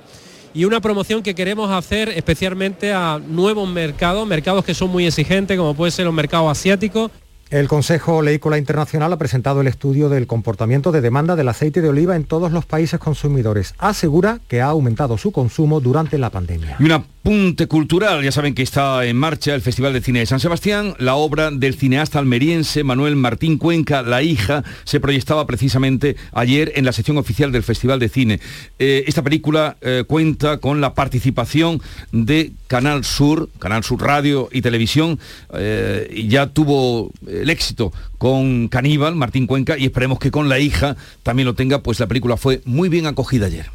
[0.55, 5.57] y una promoción que queremos hacer especialmente a nuevos mercados, mercados que son muy exigentes,
[5.57, 7.11] como puede ser los mercados asiáticos.
[7.51, 11.89] El Consejo Leícola Internacional ha presentado el estudio del comportamiento de demanda del aceite de
[11.89, 13.75] oliva en todos los países consumidores.
[13.79, 16.77] Asegura que ha aumentado su consumo durante la pandemia.
[16.79, 20.27] Y un apunte cultural, ya saben que está en marcha el Festival de Cine de
[20.27, 20.95] San Sebastián.
[20.99, 26.85] La obra del cineasta almeriense Manuel Martín Cuenca, La hija, se proyectaba precisamente ayer en
[26.85, 28.41] la sección oficial del Festival de Cine.
[28.79, 31.81] Eh, esta película eh, cuenta con la participación
[32.13, 35.19] de Canal Sur, Canal Sur Radio y Televisión.
[35.55, 37.11] Eh, ya tuvo
[37.43, 41.83] el éxito con Caníbal, Martín Cuenca, y esperemos que con la hija también lo tenga,
[41.83, 43.71] pues la película fue muy bien acogida ayer.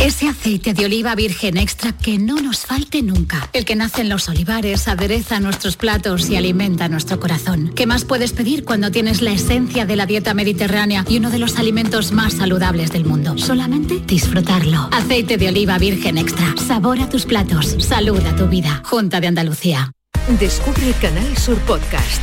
[0.00, 3.50] Ese aceite de oliva virgen extra que no nos falte nunca.
[3.52, 7.70] El que nace en los olivares, adereza nuestros platos y alimenta nuestro corazón.
[7.76, 11.38] ¿Qué más puedes pedir cuando tienes la esencia de la dieta mediterránea y uno de
[11.38, 13.36] los alimentos más saludables del mundo?
[13.36, 14.88] Solamente disfrutarlo.
[14.90, 16.54] Aceite de oliva virgen extra.
[16.56, 17.76] Sabor a tus platos.
[17.80, 18.80] Salud a tu vida.
[18.86, 19.92] Junta de Andalucía.
[20.38, 22.22] Descubre Canal Sur Podcast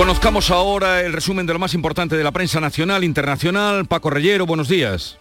[0.00, 3.84] Conozcamos ahora el resumen de lo más importante de la prensa nacional, internacional.
[3.84, 5.18] Paco Reyero, buenos días.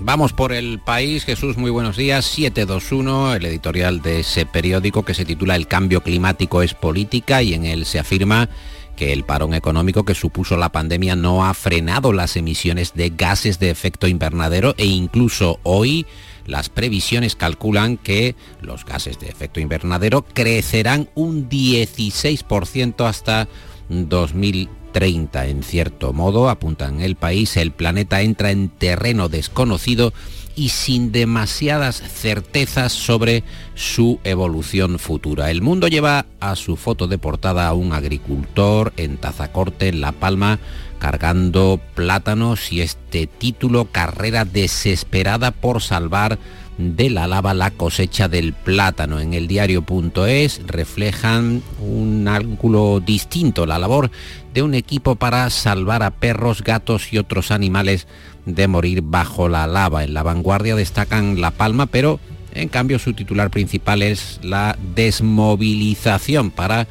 [0.00, 2.24] Vamos por el país, Jesús, muy buenos días.
[2.24, 7.54] 721, el editorial de ese periódico que se titula El cambio climático es política y
[7.54, 8.48] en él se afirma
[8.96, 13.60] que el parón económico que supuso la pandemia no ha frenado las emisiones de gases
[13.60, 16.06] de efecto invernadero e incluso hoy
[16.44, 23.46] las previsiones calculan que los gases de efecto invernadero crecerán un 16% hasta
[23.88, 25.46] 2030.
[25.46, 30.12] En cierto modo, apuntan el país, el planeta entra en terreno desconocido
[30.58, 33.44] y sin demasiadas certezas sobre
[33.76, 35.52] su evolución futura.
[35.52, 40.10] El mundo lleva a su foto de portada a un agricultor en Tazacorte, en La
[40.10, 40.58] Palma,
[40.98, 46.40] cargando plátanos y este título, carrera desesperada por salvar
[46.78, 49.20] de la lava la cosecha del plátano.
[49.20, 54.10] En el diario.es reflejan un ángulo distinto, la labor
[54.54, 58.06] de un equipo para salvar a perros, gatos y otros animales
[58.46, 60.04] de morir bajo la lava.
[60.04, 62.20] En la vanguardia destacan La Palma, pero
[62.54, 66.86] en cambio su titular principal es la desmovilización para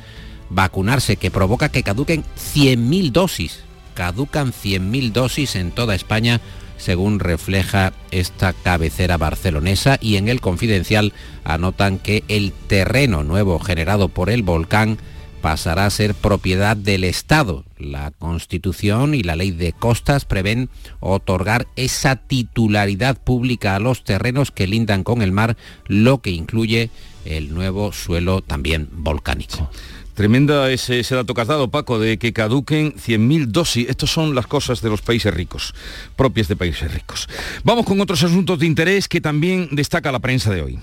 [0.49, 2.23] vacunarse, que provoca que caduquen
[2.55, 3.63] 100.000 dosis.
[3.93, 6.39] Caducan 100.000 dosis en toda España
[6.77, 11.13] según refleja esta cabecera barcelonesa y en el confidencial
[11.43, 14.97] anotan que el terreno nuevo generado por el volcán
[15.41, 17.63] pasará a ser propiedad del Estado.
[17.77, 24.51] La Constitución y la Ley de Costas prevén otorgar esa titularidad pública a los terrenos
[24.51, 26.89] que lindan con el mar, lo que incluye
[27.25, 29.69] el nuevo suelo también volcánico.
[30.17, 33.87] Tremenda ese, dato que has dado, Paco, de que caduquen 100.000 dosis.
[33.87, 35.75] Estas son las cosas de los países ricos,
[36.15, 37.29] propias de países ricos.
[37.63, 40.79] Vamos con otros asuntos de interés que también destaca la prensa de hoy.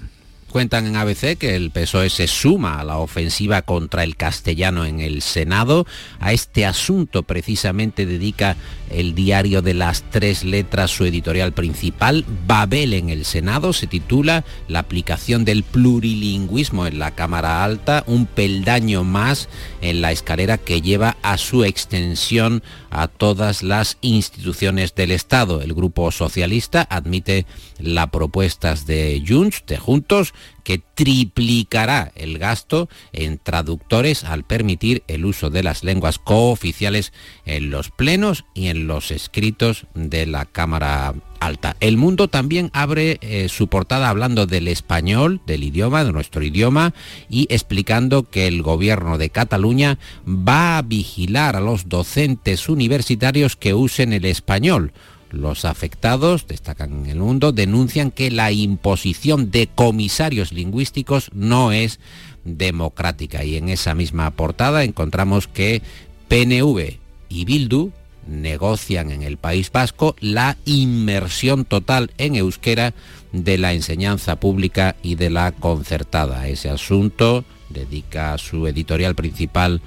[0.55, 5.01] Cuentan en ABC que el PSOE se suma a la ofensiva contra el castellano en
[5.01, 5.85] el Senado.
[6.21, 8.55] A este asunto precisamente dedica
[8.89, 12.25] el diario de las tres letras su editorial principal.
[12.47, 18.27] Babel en el Senado se titula La aplicación del plurilingüismo en la Cámara Alta, un
[18.27, 19.49] peldaño más
[19.85, 25.61] en la escalera que lleva a su extensión a todas las instituciones del Estado.
[25.61, 27.45] El Grupo Socialista admite
[27.79, 30.33] las propuestas de Junts, de Juntos,
[30.65, 37.13] que triplicará el gasto en traductores al permitir el uso de las lenguas cooficiales
[37.45, 41.77] en los plenos y en los escritos de la Cámara Alta.
[41.81, 46.95] El mundo también abre eh, su portada hablando del español, del idioma, de nuestro idioma,
[47.29, 53.75] y explicando que el gobierno de Cataluña va a vigilar a los docentes universitarios que
[53.75, 54.93] usen el español
[55.35, 62.01] los afectados, destacan en el mundo, denuncian que la imposición de comisarios lingüísticos no es
[62.45, 65.83] democrática y en esa misma portada encontramos que
[66.29, 67.93] PNV y Bildu
[68.27, 72.95] negocian en el País Vasco la inmersión total en euskera
[73.33, 76.49] de la enseñanza pública y de la concertada.
[76.49, 79.81] Ese asunto dedica su editorial principal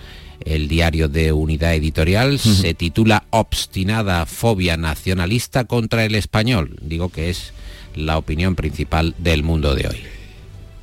[0.49, 6.77] el diario de Unidad Editorial, se titula Obstinada fobia nacionalista contra el español.
[6.81, 7.53] Digo que es
[7.95, 9.97] la opinión principal del mundo de hoy.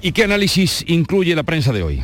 [0.03, 2.03] ¿Y qué análisis incluye la prensa de hoy?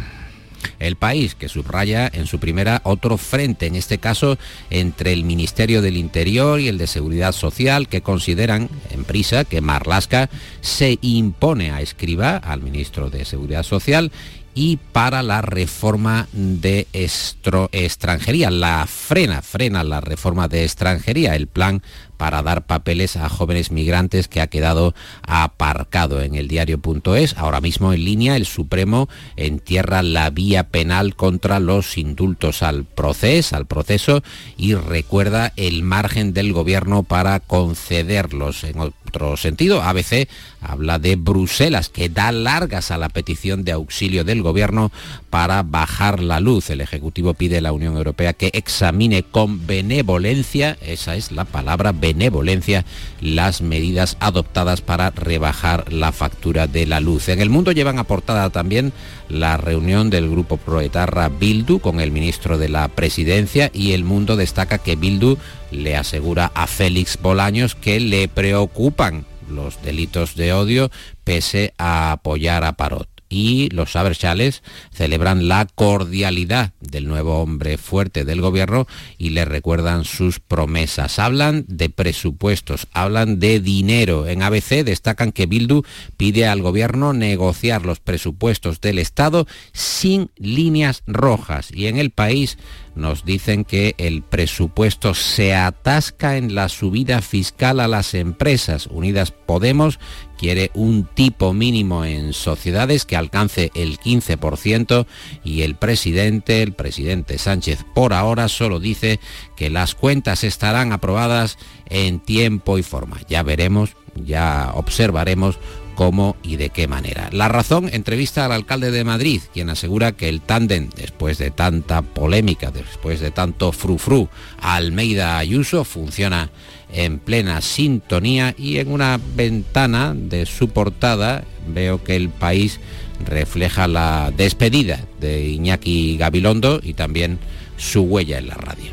[0.78, 4.38] El país, que subraya en su primera otro frente, en este caso
[4.70, 9.60] entre el Ministerio del Interior y el de Seguridad Social, que consideran en prisa que
[9.60, 14.10] Marlasca se impone a escriba al ministro de Seguridad Social
[14.54, 18.50] y para la reforma de extranjería.
[18.50, 21.82] La frena, frena la reforma de extranjería, el plan
[22.20, 27.34] para dar papeles a jóvenes migrantes que ha quedado aparcado en el diario.es.
[27.38, 33.56] Ahora mismo en línea el Supremo entierra la vía penal contra los indultos al proceso,
[33.56, 34.22] al proceso
[34.58, 38.64] y recuerda el margen del gobierno para concederlos.
[38.64, 40.28] En otro sentido, ABC
[40.60, 44.92] habla de Bruselas que da largas a la petición de auxilio del gobierno
[45.30, 46.70] para bajar la luz.
[46.70, 51.92] El Ejecutivo pide a la Unión Europea que examine con benevolencia, esa es la palabra
[51.92, 52.84] benevolencia
[53.20, 57.28] las medidas adoptadas para rebajar la factura de la luz.
[57.28, 58.92] En el mundo llevan aportada también
[59.28, 64.36] la reunión del grupo proetarra Bildu con el ministro de la Presidencia y el mundo
[64.36, 65.36] destaca que Bildu
[65.70, 70.90] le asegura a Félix Bolaños que le preocupan los delitos de odio
[71.24, 74.62] pese a apoyar a Parot y los Aberchales
[74.92, 81.18] celebran la cordialidad del nuevo hombre fuerte del gobierno y le recuerdan sus promesas.
[81.18, 84.26] Hablan de presupuestos, hablan de dinero.
[84.26, 85.84] En ABC destacan que Bildu
[86.16, 92.58] pide al gobierno negociar los presupuestos del Estado sin líneas rojas y en el país
[92.94, 98.88] nos dicen que el presupuesto se atasca en la subida fiscal a las empresas.
[98.88, 99.98] Unidas Podemos
[100.40, 105.04] quiere un tipo mínimo en sociedades que alcance el 15%
[105.44, 109.20] y el presidente, el presidente Sánchez por ahora solo dice
[109.54, 111.58] que las cuentas estarán aprobadas
[111.90, 113.20] en tiempo y forma.
[113.28, 115.58] Ya veremos, ya observaremos
[115.94, 117.28] cómo y de qué manera.
[117.32, 122.00] La razón entrevista al alcalde de Madrid, quien asegura que el tándem, después de tanta
[122.00, 126.50] polémica, después de tanto frufru, Almeida Ayuso, funciona
[126.92, 132.80] en plena sintonía y en una ventana de su portada veo que el país
[133.26, 137.38] refleja la despedida de Iñaki Gabilondo y también
[137.76, 138.90] su huella en la radio.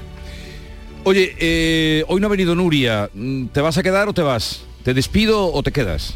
[1.03, 3.09] Oye, eh, hoy no ha venido Nuria.
[3.53, 4.61] ¿Te vas a quedar o te vas?
[4.83, 6.15] ¿Te despido o te quedas?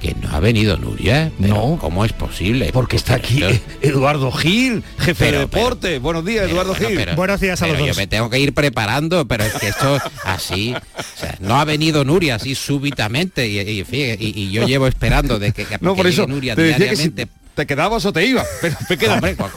[0.00, 1.30] Que no ha venido Nuria.
[1.38, 1.78] no.
[1.80, 2.70] ¿Cómo es posible?
[2.72, 3.42] Porque está aquí
[3.80, 5.98] Eduardo Gil, jefe de deporte.
[5.98, 7.06] Buenos días, Eduardo Gil.
[7.16, 7.88] Buenos días a los dos.
[7.88, 10.74] Yo me tengo que ir preparando, pero es que esto así,
[11.40, 16.06] no ha venido Nuria así súbitamente y, y, yo llevo esperando de que, no, por
[16.06, 18.46] eso, Nuria diariamente ¿Te quedabas o te ibas?
[18.60, 18.76] Pero
[19.22, 19.50] me pues,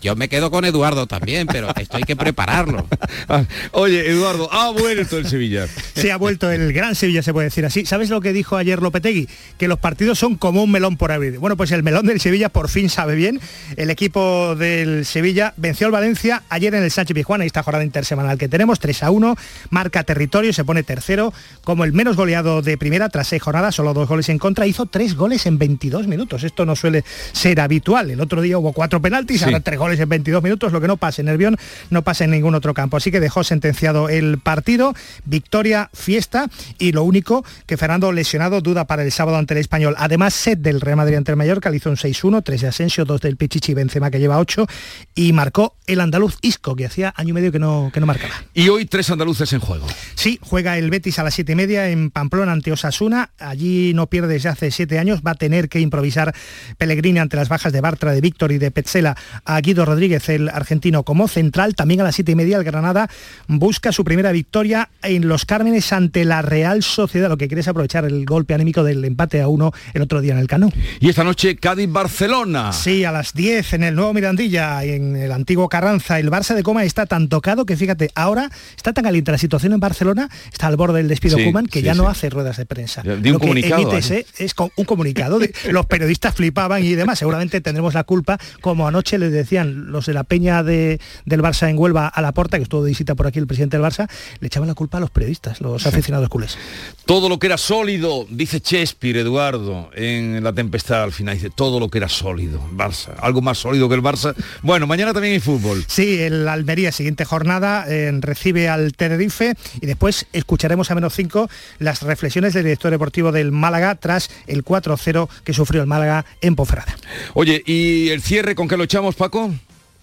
[0.00, 2.86] yo me quedo con Eduardo también, pero esto hay que prepararlo.
[3.28, 5.66] Ah, oye, Eduardo, ha vuelto el Sevilla.
[5.94, 7.84] Sí, ha vuelto el gran Sevilla, se puede decir así.
[7.86, 9.28] ¿Sabes lo que dijo ayer Lopetegui?
[9.58, 11.38] Que los partidos son como un melón por abrir.
[11.38, 13.40] Bueno, pues el melón del Sevilla por fin sabe bien.
[13.76, 18.38] El equipo del Sevilla venció al Valencia ayer en el Sánchez Pizjuán, esta jornada intersemanal
[18.38, 19.36] que tenemos, 3 a 1,
[19.70, 21.32] marca territorio, se pone tercero
[21.62, 24.86] como el menos goleado de primera tras seis jornadas, solo dos goles en contra, hizo
[24.86, 26.44] tres goles en 22 minutos.
[26.44, 27.04] Esto no suele
[27.40, 28.10] ser habitual.
[28.10, 30.98] El otro día hubo cuatro penaltis, ahora tres goles en 22 minutos, lo que no
[30.98, 31.56] pasa en Nervión
[31.88, 32.98] no pasa en ningún otro campo.
[32.98, 36.48] Así que dejó sentenciado el partido, victoria, fiesta
[36.78, 39.94] y lo único que Fernando lesionado duda para el sábado ante el español.
[39.96, 43.20] Además, set del Real Madrid ante el Mallorca, hizo un 6-1, 3 de Asensio, 2
[43.22, 44.66] del Pichichi Benzema que lleva 8
[45.14, 48.34] y marcó el andaluz Isco, que hacía año y medio que no, que no marcaba.
[48.52, 49.86] Y hoy tres andaluces en juego.
[50.14, 53.30] Sí, juega el Betis a las siete y media en Pamplona ante Osasuna.
[53.38, 55.22] Allí no pierde desde hace siete años.
[55.26, 56.34] Va a tener que improvisar
[56.76, 60.48] Pellegrini ante las bajas de Bartra, de Víctor y de Petzela a Guido Rodríguez, el
[60.48, 61.74] argentino, como central.
[61.74, 63.08] También a las siete y media el Granada
[63.48, 67.68] busca su primera victoria en los Cármenes ante la Real Sociedad, lo que quiere es
[67.68, 70.70] aprovechar el golpe anímico del empate a uno el otro día en el Cano.
[71.00, 72.72] Y esta noche Cádiz-Barcelona.
[72.72, 76.18] Sí, a las 10 en el nuevo Mirandilla, en el antiguo Carranza.
[76.18, 79.72] El Barça de Coma está tan tocado que fíjate, ahora está tan caliente la situación
[79.72, 83.02] en Barcelona, está al borde del despido sí, que ya no hace ruedas de prensa.
[83.02, 83.90] De un lo comunicado.
[83.90, 85.38] Que es, es un comunicado.
[85.38, 87.19] De, los periodistas flipaban y demás.
[87.20, 91.68] Seguramente tendremos la culpa, como anoche les decían los de la peña de, del Barça
[91.68, 94.08] en Huelva a la porta, que estuvo de visita por aquí el presidente del Barça,
[94.40, 96.56] le echaban la culpa a los periodistas, los aficionados culés.
[97.04, 101.78] Todo lo que era sólido, dice Shakespeare, Eduardo, en La Tempestad al final, dice todo
[101.78, 104.34] lo que era sólido, Barça, algo más sólido que el Barça.
[104.62, 105.84] Bueno, mañana también hay fútbol.
[105.88, 111.50] Sí, el Almería, siguiente jornada, eh, recibe al Tenerife y después escucharemos a menos 5
[111.80, 116.56] las reflexiones del director deportivo del Málaga tras el 4-0 que sufrió el Málaga en
[116.56, 116.96] Ponferrada.
[117.34, 119.52] Oye, ¿y el cierre con qué lo echamos, Paco?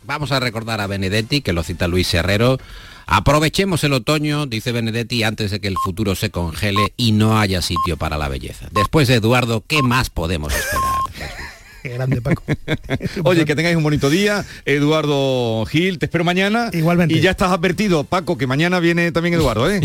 [0.03, 2.57] Vamos a recordar a Benedetti, que lo cita Luis Herrero.
[3.07, 7.61] Aprovechemos el otoño, dice Benedetti, antes de que el futuro se congele y no haya
[7.61, 8.67] sitio para la belleza.
[8.71, 11.29] Después de Eduardo, ¿qué más podemos esperar?
[11.83, 12.43] Qué grande, Paco.
[13.23, 14.43] Oye, que tengáis un bonito día.
[14.65, 16.69] Eduardo Gil, te espero mañana.
[16.73, 17.15] Igualmente.
[17.15, 19.79] Y ya estás advertido, Paco, que mañana viene también Eduardo, ¿eh?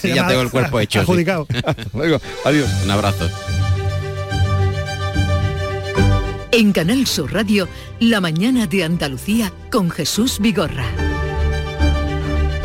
[0.00, 1.00] Sí, ya tengo el cuerpo hecho.
[1.00, 1.02] sí.
[1.02, 1.46] Adjudicado.
[1.92, 2.70] Luego, adiós.
[2.84, 3.28] Un abrazo.
[6.56, 7.68] En Canal Sur Radio,
[8.00, 10.86] La mañana de Andalucía con Jesús Vigorra.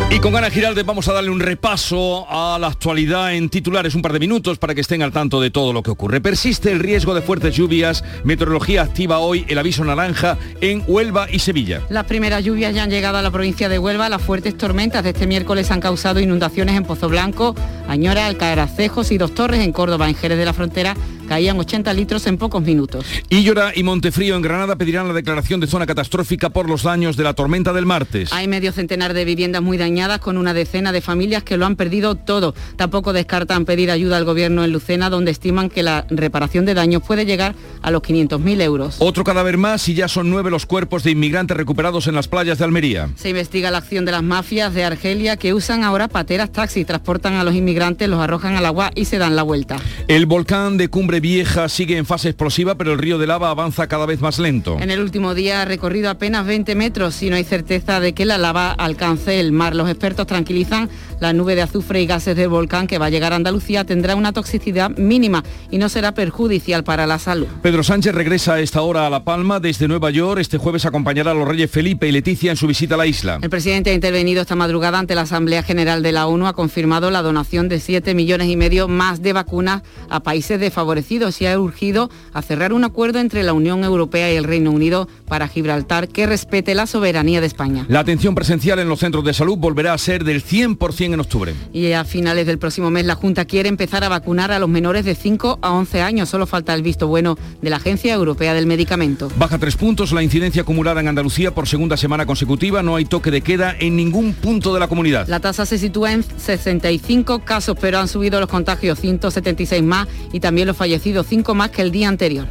[0.10, 4.02] Y con Ana Giralde vamos a darle un repaso a la actualidad en titulares, un
[4.02, 6.22] par de minutos para que estén al tanto de todo lo que ocurre.
[6.22, 11.40] Persiste el riesgo de fuertes lluvias, meteorología activa hoy el aviso naranja en Huelva y
[11.40, 11.82] Sevilla.
[11.90, 14.08] Las primeras lluvias ya han llegado a la provincia de Huelva.
[14.08, 17.56] Las fuertes tormentas de este miércoles han causado inundaciones en Pozo Blanco,
[17.90, 20.08] Añora, Alcaracejos y Dos Torres en Córdoba.
[20.08, 20.96] En Jerez de la Frontera
[21.32, 23.06] caían 80 litros en pocos minutos.
[23.30, 27.24] Illora y Montefrío en Granada pedirán la declaración de zona catastrófica por los daños de
[27.24, 28.34] la tormenta del martes.
[28.34, 31.78] Hay medio centenar de viviendas muy dañadas con una decena de familias que lo han
[31.78, 32.54] perdido todo.
[32.76, 37.02] Tampoco descartan pedir ayuda al gobierno en Lucena, donde estiman que la reparación de daños
[37.02, 38.98] puede llegar a los 500.000 euros.
[39.00, 42.58] Otro cadáver más y ya son nueve los cuerpos de inmigrantes recuperados en las playas
[42.58, 43.08] de Almería.
[43.15, 47.36] Se investiga la acción de las mafias de Argelia que usan ahora pateras taxi, transportan
[47.36, 49.78] a los inmigrantes, los arrojan al agua y se dan la vuelta.
[50.10, 53.86] El volcán de Cumbre Vieja sigue en fase explosiva, pero el río de lava avanza
[53.86, 54.80] cada vez más lento.
[54.80, 58.26] En el último día ha recorrido apenas 20 metros y no hay certeza de que
[58.26, 59.76] la lava alcance el mar.
[59.76, 63.34] Los expertos tranquilizan la nube de azufre y gases del volcán que va a llegar
[63.34, 67.46] a Andalucía tendrá una toxicidad mínima y no será perjudicial para la salud.
[67.62, 70.42] Pedro Sánchez regresa a esta hora a La Palma desde Nueva York.
[70.42, 73.38] Este jueves acompañará a los reyes Felipe y Leticia en su visita a la isla.
[73.44, 77.12] El presidente ha intervenido esta madrugada ante la Asamblea General de la ONU, ha confirmado
[77.12, 81.60] la donación de 7 millones y medio más de vacunas a países desfavorecidos y ha
[81.60, 86.08] urgido a cerrar un acuerdo entre la Unión Europea y el Reino Unido para Gibraltar
[86.08, 87.86] que respete la soberanía de España.
[87.89, 91.54] La atención presencial en los centros de salud volverá a ser del 100% en octubre.
[91.74, 95.04] Y a finales del próximo mes la Junta quiere empezar a vacunar a los menores
[95.04, 96.30] de 5 a 11 años.
[96.30, 99.30] Solo falta el visto bueno de la Agencia Europea del Medicamento.
[99.38, 102.84] Baja tres puntos la incidencia acumulada en Andalucía por segunda semana consecutiva.
[102.84, 105.28] No hay toque de queda en ningún punto de la comunidad.
[105.28, 110.39] La tasa se sitúa en 65 casos, pero han subido los contagios 176 más y
[110.39, 112.48] también los fallecidos 5 más que el día anterior.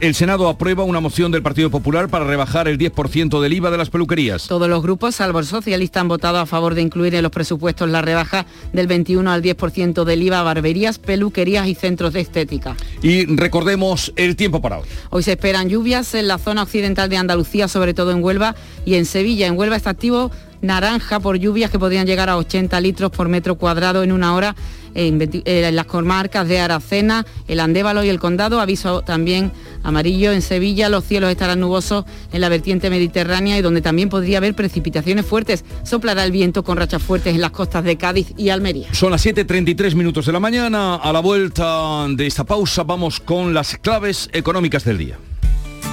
[0.00, 3.78] El Senado aprueba una moción del Partido Popular para rebajar el 10% del IVA de
[3.78, 4.46] las peluquerías.
[4.46, 7.88] Todos los grupos, salvo el socialista, han votado a favor de incluir en los presupuestos
[7.88, 12.76] la rebaja del 21 al 10% del IVA a barberías, peluquerías y centros de estética.
[13.02, 14.86] Y recordemos el tiempo para hoy.
[15.10, 18.94] Hoy se esperan lluvias en la zona occidental de Andalucía, sobre todo en Huelva y
[18.94, 19.48] en Sevilla.
[19.48, 23.56] En Huelva está activo naranja por lluvias que podrían llegar a 80 litros por metro
[23.56, 24.54] cuadrado en una hora
[24.94, 28.60] en, 20 eh, en las comarcas de Aracena, el Andévalo y el Condado.
[28.60, 29.52] Aviso también
[29.82, 30.88] amarillo en Sevilla.
[30.88, 35.64] Los cielos estarán nubosos en la vertiente mediterránea y donde también podría haber precipitaciones fuertes.
[35.84, 38.92] Soplará el viento con rachas fuertes en las costas de Cádiz y Almería.
[38.92, 40.96] Son las 7.33 minutos de la mañana.
[40.96, 45.18] A la vuelta de esta pausa vamos con las claves económicas del día.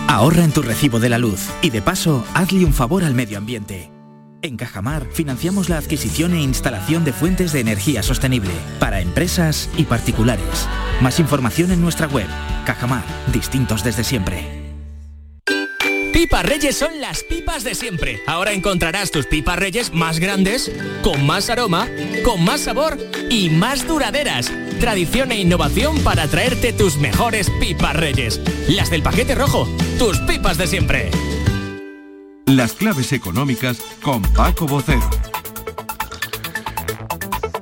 [0.08, 3.38] Ahorra en tu recibo de la luz y de paso hazle un favor al medio
[3.38, 3.91] ambiente.
[4.44, 9.84] En Cajamar financiamos la adquisición e instalación de fuentes de energía sostenible para empresas y
[9.84, 10.68] particulares.
[11.00, 12.28] Más información en nuestra web.
[12.66, 14.62] Cajamar, distintos desde siempre.
[16.12, 18.22] Pipas Reyes son las pipas de siempre.
[18.26, 20.72] Ahora encontrarás tus pipas Reyes más grandes,
[21.04, 21.88] con más aroma,
[22.24, 22.98] con más sabor
[23.30, 24.52] y más duraderas.
[24.80, 28.42] Tradición e innovación para traerte tus mejores pipas Reyes.
[28.68, 29.68] Las del paquete rojo,
[30.00, 31.12] tus pipas de siempre.
[32.52, 35.10] Las claves económicas con Paco Bocero.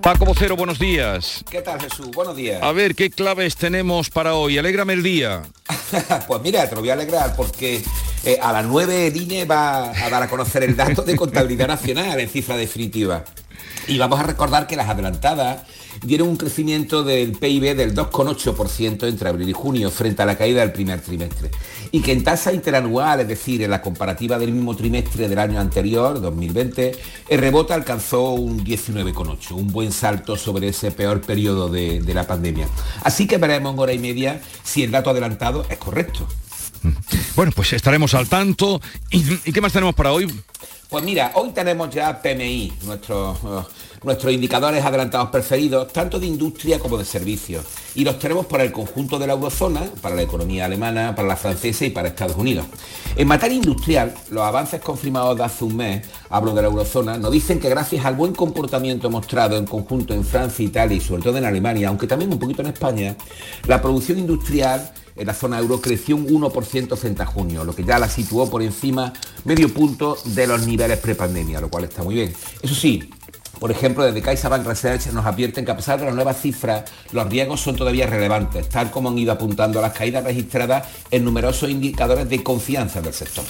[0.01, 1.45] Paco Vocero, buenos días.
[1.47, 2.09] ¿Qué tal Jesús?
[2.09, 2.63] Buenos días.
[2.63, 4.57] A ver, ¿qué claves tenemos para hoy?
[4.57, 5.43] Alégrame el día.
[6.27, 7.83] Pues mira, te lo voy a alegrar porque
[8.23, 12.19] eh, a las 9 DINE va a dar a conocer el dato de contabilidad nacional
[12.19, 13.23] en cifra definitiva.
[13.87, 15.67] Y vamos a recordar que las adelantadas
[16.03, 20.61] dieron un crecimiento del PIB del 2,8% entre abril y junio frente a la caída
[20.61, 21.51] del primer trimestre.
[21.91, 25.59] Y que en tasa interanual, es decir, en la comparativa del mismo trimestre del año
[25.59, 26.91] anterior, 2020,
[27.29, 32.27] el rebote alcanzó un 19,8, un buen salto sobre ese peor periodo de, de la
[32.27, 32.67] pandemia.
[33.03, 36.27] Así que veremos en hora y media si el dato adelantado es correcto.
[37.35, 38.81] Bueno, pues estaremos al tanto.
[39.11, 40.27] ¿Y, qué más tenemos para hoy?
[40.89, 43.63] Pues mira, hoy tenemos ya PMI, nuestros, uh,
[44.03, 47.65] nuestros indicadores adelantados preferidos, tanto de industria como de servicios.
[47.95, 51.35] Y los tenemos para el conjunto de la eurozona, para la economía alemana, para la
[51.35, 52.65] francesa y para Estados Unidos.
[53.15, 57.31] En materia industrial, los avances confirmados de hace un mes, hablo de la eurozona, nos
[57.31, 61.37] dicen que gracias al buen comportamiento mostrado en conjunto en Francia, Italia y sobre todo
[61.37, 63.15] en Alemania, aunque también un poquito en España,
[63.67, 67.83] la producción industrial en la zona euro creció un 1% frente a junio, lo que
[67.83, 69.11] ya la situó por encima
[69.43, 72.33] medio punto de los niveles prepandemia, lo cual está muy bien.
[72.61, 73.09] Eso sí,
[73.59, 77.27] por ejemplo, desde CaixaBank Research nos advierten que a pesar de las nuevas cifras, los
[77.27, 82.29] riesgos son todavía relevantes, tal como han ido apuntando las caídas registradas en numerosos indicadores
[82.29, 83.43] de confianza del sector.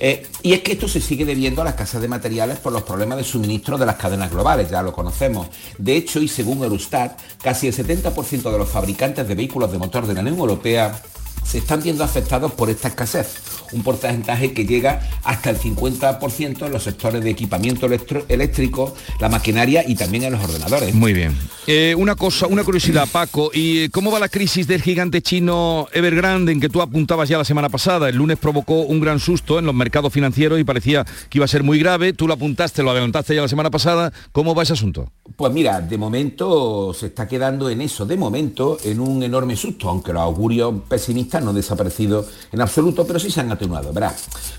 [0.00, 2.82] Eh, y es que esto se sigue debiendo a las casas de materiales por los
[2.82, 5.48] problemas de suministro de las cadenas globales, ya lo conocemos.
[5.76, 10.06] De hecho, y según Eurostat, casi el 70% de los fabricantes de vehículos de motor
[10.06, 11.02] de la Unión Europea
[11.48, 13.36] se están viendo afectados por esta escasez,
[13.72, 17.88] un porcentaje que llega hasta el 50% en los sectores de equipamiento
[18.28, 20.94] eléctrico, la maquinaria y también en los ordenadores.
[20.94, 21.34] Muy bien.
[21.66, 26.52] Eh, una cosa, una curiosidad, Paco, ¿y cómo va la crisis del gigante chino Evergrande
[26.52, 28.10] en que tú apuntabas ya la semana pasada?
[28.10, 31.48] El lunes provocó un gran susto en los mercados financieros y parecía que iba a
[31.48, 32.12] ser muy grave.
[32.12, 34.12] Tú lo apuntaste, lo adelantaste ya la semana pasada.
[34.32, 35.10] ¿Cómo va ese asunto?
[35.36, 39.88] Pues mira, de momento se está quedando en eso, de momento en un enorme susto,
[39.88, 43.92] aunque los augurios pesimistas no desaparecido en absoluto, pero sí se han atenuado.
[43.92, 44.14] Verá,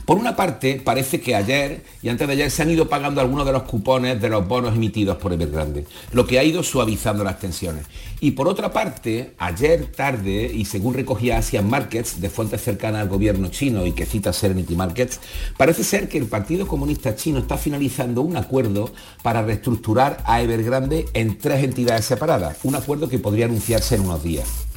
[0.05, 3.45] por una parte, parece que ayer y antes de ayer se han ido pagando algunos
[3.45, 7.39] de los cupones de los bonos emitidos por Evergrande, lo que ha ido suavizando las
[7.39, 7.85] tensiones.
[8.21, 13.09] Y por otra parte, ayer tarde, y según recogía Asian Markets, de fuentes cercanas al
[13.09, 15.19] gobierno chino y que cita Serenity Markets,
[15.57, 18.91] parece ser que el Partido Comunista Chino está finalizando un acuerdo
[19.23, 24.23] para reestructurar a Evergrande en tres entidades separadas, un acuerdo que podría anunciarse en unos
[24.23, 24.68] días.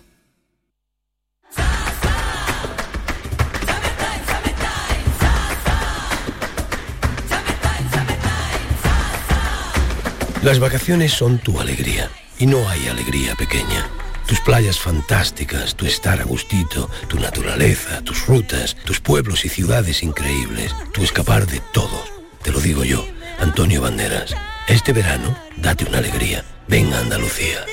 [10.46, 13.90] Las vacaciones son tu alegría y no hay alegría pequeña.
[14.28, 20.02] Tus playas fantásticas, tu estar a gustito, tu naturaleza, tus rutas, tus pueblos y ciudades
[20.02, 22.04] increíbles, tu escapar de todo.
[22.42, 23.06] Te lo digo yo,
[23.40, 24.36] Antonio Banderas.
[24.68, 26.44] Este verano, date una alegría.
[26.68, 27.66] Ven a Andalucía.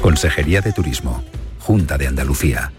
[0.00, 1.22] Consejería de Turismo,
[1.60, 2.72] Junta de Andalucía.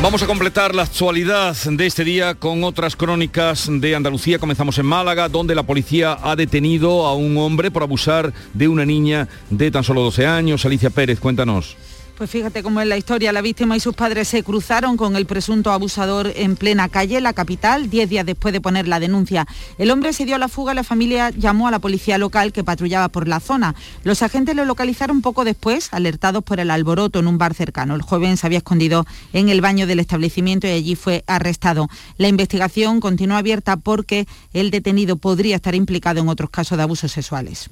[0.00, 4.38] Vamos a completar la actualidad de este día con otras crónicas de Andalucía.
[4.38, 8.86] Comenzamos en Málaga, donde la policía ha detenido a un hombre por abusar de una
[8.86, 10.64] niña de tan solo 12 años.
[10.64, 11.76] Alicia Pérez, cuéntanos.
[12.18, 13.30] Pues fíjate cómo es la historia.
[13.30, 17.32] La víctima y sus padres se cruzaron con el presunto abusador en plena calle, la
[17.32, 19.46] capital, diez días después de poner la denuncia.
[19.78, 22.52] El hombre se dio a la fuga y la familia llamó a la policía local
[22.52, 23.76] que patrullaba por la zona.
[24.02, 27.94] Los agentes lo localizaron poco después, alertados por el alboroto en un bar cercano.
[27.94, 31.88] El joven se había escondido en el baño del establecimiento y allí fue arrestado.
[32.16, 37.12] La investigación continúa abierta porque el detenido podría estar implicado en otros casos de abusos
[37.12, 37.70] sexuales.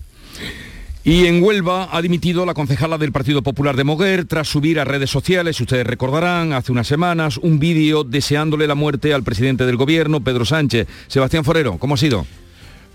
[1.07, 4.85] Y en Huelva ha dimitido la concejala del Partido Popular de Moguer tras subir a
[4.85, 9.77] redes sociales, ustedes recordarán, hace unas semanas, un vídeo deseándole la muerte al presidente del
[9.77, 10.89] gobierno, Pedro Sánchez.
[11.07, 12.27] Sebastián Forero, ¿cómo ha sido?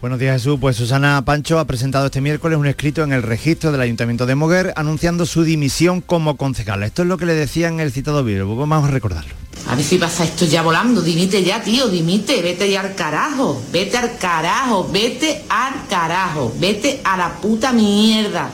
[0.01, 3.71] Buenos días Jesús, pues Susana Pancho ha presentado este miércoles un escrito en el registro
[3.71, 6.83] del Ayuntamiento de Moguer anunciando su dimisión como concejal.
[6.83, 9.35] Esto es lo que le decía en el citado vídeo, vamos a recordarlo.
[9.71, 13.63] A ver si pasa esto ya volando, dimite ya, tío, dimite, vete ya al carajo,
[13.71, 18.51] vete al carajo, vete al carajo, vete a la puta mierda,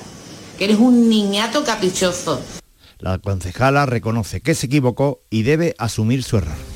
[0.59, 2.39] que eres un niñato caprichoso.
[2.99, 6.66] La concejala reconoce que se equivocó y debe asumir su error.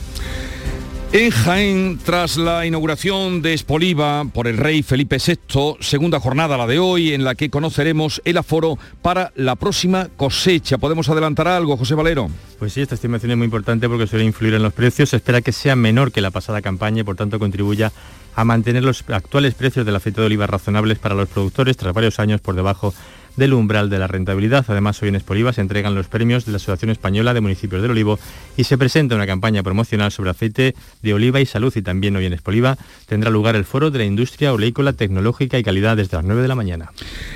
[1.13, 6.67] En Jaén, tras la inauguración de Espoliva por el rey Felipe VI, segunda jornada la
[6.67, 10.77] de hoy, en la que conoceremos el aforo para la próxima cosecha.
[10.77, 12.29] ¿Podemos adelantar algo, José Valero?
[12.59, 15.09] Pues sí, esta estimación es muy importante porque suele influir en los precios.
[15.09, 17.91] Se espera que sea menor que la pasada campaña y por tanto contribuya
[18.33, 22.19] a mantener los actuales precios del aceite de oliva razonables para los productores tras varios
[22.19, 22.93] años por debajo
[23.35, 24.65] del umbral de la rentabilidad.
[24.67, 27.91] Además, hoy en Espoliva se entregan los premios de la Asociación Española de Municipios del
[27.91, 28.19] Olivo
[28.57, 31.73] y se presenta una campaña promocional sobre aceite de oliva y salud.
[31.75, 32.77] Y también hoy en Espoliva
[33.07, 36.47] tendrá lugar el foro de la industria oleícola tecnológica y calidad desde las 9 de
[36.47, 36.91] la mañana.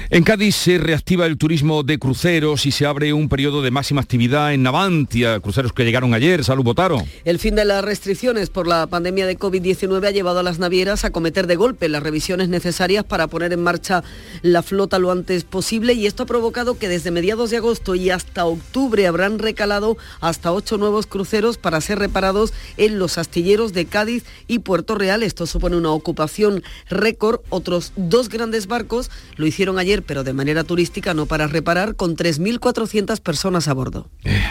[0.09, 4.01] En Cádiz se reactiva el turismo de cruceros y se abre un periodo de máxima
[4.01, 6.43] actividad en Navantia, cruceros que llegaron ayer.
[6.43, 6.97] Salud, Botaro.
[7.23, 11.05] El fin de las restricciones por la pandemia de COVID-19 ha llevado a las navieras
[11.05, 14.03] a cometer de golpe las revisiones necesarias para poner en marcha
[14.41, 18.09] la flota lo antes posible y esto ha provocado que desde mediados de agosto y
[18.09, 23.85] hasta octubre habrán recalado hasta ocho nuevos cruceros para ser reparados en los astilleros de
[23.85, 25.23] Cádiz y Puerto Real.
[25.23, 27.41] Esto supone una ocupación récord.
[27.49, 32.15] Otros dos grandes barcos lo hicieron ayer, pero de manera turística, no para reparar, con
[32.15, 34.09] 3.400 personas a bordo.
[34.23, 34.41] Eh,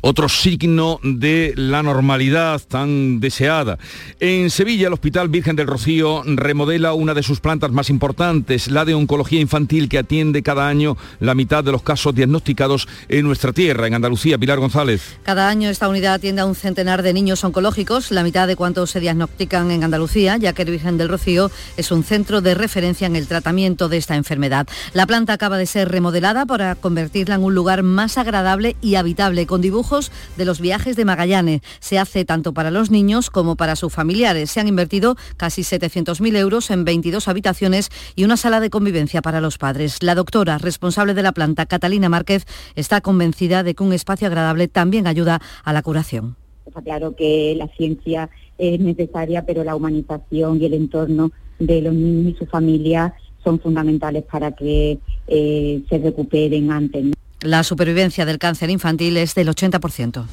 [0.00, 3.78] otro signo de la normalidad tan deseada.
[4.20, 8.84] En Sevilla, el Hospital Virgen del Rocío remodela una de sus plantas más importantes, la
[8.84, 10.81] de oncología infantil, que atiende cada año
[11.20, 14.38] la mitad de los casos diagnosticados en nuestra tierra, en Andalucía.
[14.38, 15.18] Pilar González.
[15.22, 18.90] Cada año esta unidad atiende a un centenar de niños oncológicos, la mitad de cuantos
[18.90, 23.06] se diagnostican en Andalucía, ya que el Virgen del Rocío es un centro de referencia
[23.06, 24.66] en el tratamiento de esta enfermedad.
[24.92, 29.46] La planta acaba de ser remodelada para convertirla en un lugar más agradable y habitable,
[29.46, 31.62] con dibujos de los viajes de Magallanes.
[31.80, 34.50] Se hace tanto para los niños como para sus familiares.
[34.50, 39.40] Se han invertido casi 700.000 euros en 22 habitaciones y una sala de convivencia para
[39.40, 39.98] los padres.
[40.00, 44.68] La doctora responsable de la planta, Catalina Márquez, está convencida de que un espacio agradable
[44.68, 46.36] también ayuda a la curación.
[46.66, 51.94] Está claro que la ciencia es necesaria, pero la humanización y el entorno de los
[51.94, 53.14] niños y su familia
[53.44, 57.06] son fundamentales para que eh, se recuperen antes.
[57.42, 60.24] La supervivencia del cáncer infantil es del 80%.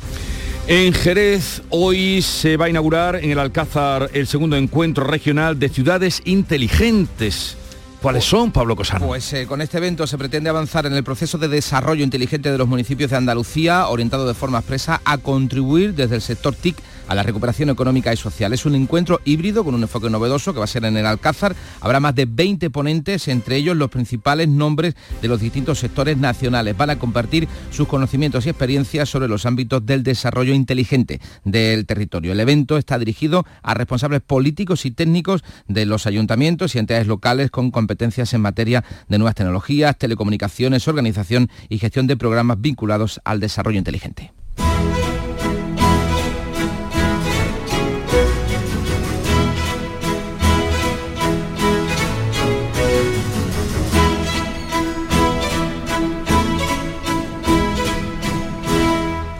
[0.68, 5.70] En Jerez hoy se va a inaugurar en el Alcázar el segundo encuentro regional de
[5.70, 7.58] ciudades inteligentes.
[8.02, 9.08] ¿Cuáles son, Pablo Cosano?
[9.08, 12.58] Pues eh, con este evento se pretende avanzar en el proceso de desarrollo inteligente de
[12.58, 16.78] los municipios de Andalucía, orientado de forma expresa a contribuir desde el sector TIC
[17.10, 18.54] a la recuperación económica y social.
[18.54, 21.56] Es un encuentro híbrido con un enfoque novedoso que va a ser en el Alcázar.
[21.82, 26.78] Habrá más de 20 ponentes, entre ellos los principales nombres de los distintos sectores nacionales.
[26.78, 32.32] Van a compartir sus conocimientos y experiencias sobre los ámbitos del desarrollo inteligente del territorio.
[32.32, 37.50] El evento está dirigido a responsables políticos y técnicos de los ayuntamientos y entidades locales
[37.50, 43.40] con competencias en materia de nuevas tecnologías, telecomunicaciones, organización y gestión de programas vinculados al
[43.40, 44.32] desarrollo inteligente.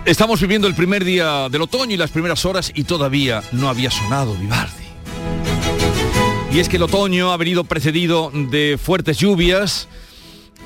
[0.10, 3.92] Estamos viviendo el primer día del otoño y las primeras horas y todavía no había
[3.92, 4.74] sonado Vivaldi.
[6.52, 9.88] Y es que el otoño ha venido precedido de fuertes lluvias.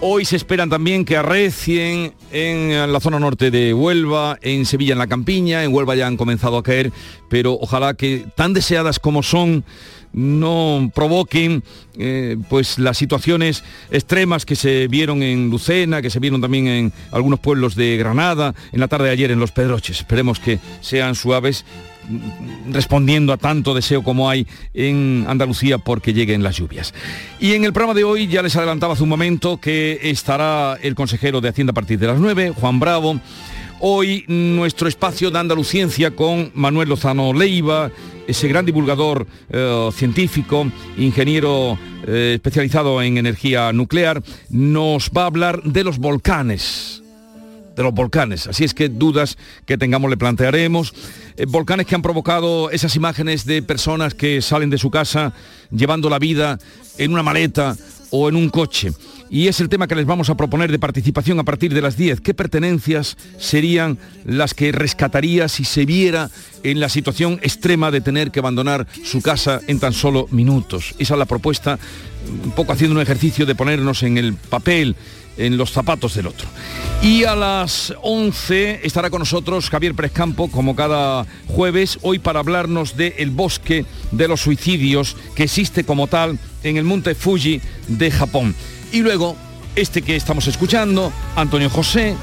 [0.06, 5.00] Hoy se esperan también que arrecien en la zona norte de Huelva, en Sevilla en
[5.00, 6.92] la Campiña, en Huelva ya han comenzado a caer,
[7.30, 9.64] pero ojalá que tan deseadas como son
[10.12, 11.64] no provoquen
[11.98, 16.94] eh, pues las situaciones extremas que se vieron en Lucena, que se vieron también en
[17.12, 20.00] algunos pueblos de Granada, en la tarde de ayer en Los Pedroches.
[20.00, 21.64] Esperemos que sean suaves
[22.70, 26.94] respondiendo a tanto deseo como hay en Andalucía porque lleguen las lluvias.
[27.40, 30.96] Y en el programa de hoy ya les adelantaba hace un momento que estará el
[30.96, 33.20] consejero de Hacienda a partir de las 9, Juan Bravo.
[33.86, 37.92] Hoy nuestro espacio de Andaluciencia con Manuel Lozano Leiva,
[38.28, 40.66] ese gran divulgador eh, científico,
[40.98, 41.78] ingeniero
[42.08, 47.03] eh, especializado en energía nuclear, nos va a hablar de los volcanes
[47.76, 48.48] de los volcanes.
[48.48, 50.94] Así es que dudas que tengamos le plantearemos.
[51.38, 55.34] Eh, volcanes que han provocado esas imágenes de personas que salen de su casa
[55.72, 56.60] llevando la vida
[56.98, 57.76] en una maleta
[58.12, 58.92] o en un coche
[59.34, 61.98] y es el tema que les vamos a proponer de participación a partir de las
[61.98, 62.22] 10.
[62.22, 66.30] ¿Qué pertenencias serían las que rescataría si se viera
[66.62, 70.94] en la situación extrema de tener que abandonar su casa en tan solo minutos?
[71.00, 71.80] Esa es la propuesta,
[72.44, 74.96] un poco haciendo un ejercicio de ponernos en el papel
[75.38, 76.48] en los zapatos del otro.
[77.02, 82.96] Y a las 11 estará con nosotros Javier Prescampo, como cada jueves, hoy para hablarnos
[82.96, 88.12] del el bosque de los suicidios que existe como tal en el monte Fuji de
[88.12, 88.56] Japón.
[88.92, 89.36] Y luego,
[89.76, 92.16] este que estamos escuchando, Antonio José,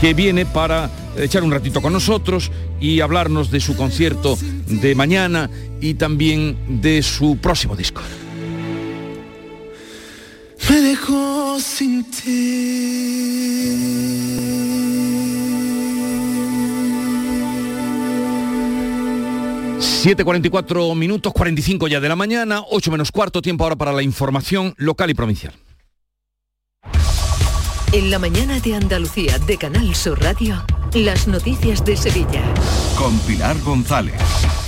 [0.00, 5.50] que viene para echar un ratito con nosotros y hablarnos de su concierto de mañana
[5.80, 8.00] y también de su próximo disco.
[10.68, 13.48] Me dejó sin ti.
[19.78, 24.74] 7.44 minutos, 45 ya de la mañana, 8 menos cuarto, tiempo ahora para la información
[24.76, 25.54] local y provincial.
[27.92, 30.62] En la mañana de Andalucía de Canal Sur Radio,
[30.94, 32.42] las noticias de Sevilla.
[32.96, 34.14] Con Pilar González.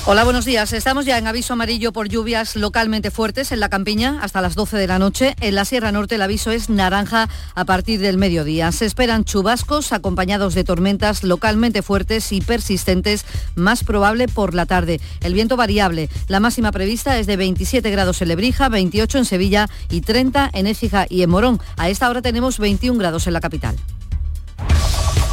[0.07, 0.73] Hola, buenos días.
[0.73, 4.77] Estamos ya en aviso amarillo por lluvias localmente fuertes en la campiña hasta las 12
[4.77, 5.35] de la noche.
[5.41, 8.71] En la Sierra Norte el aviso es naranja a partir del mediodía.
[8.73, 15.01] Se esperan chubascos acompañados de tormentas localmente fuertes y persistentes, más probable por la tarde.
[15.23, 16.09] El viento variable.
[16.29, 20.67] La máxima prevista es de 27 grados en Lebrija, 28 en Sevilla y 30 en
[20.67, 21.61] Écija y en Morón.
[21.77, 23.77] A esta hora tenemos 21 grados en la capital.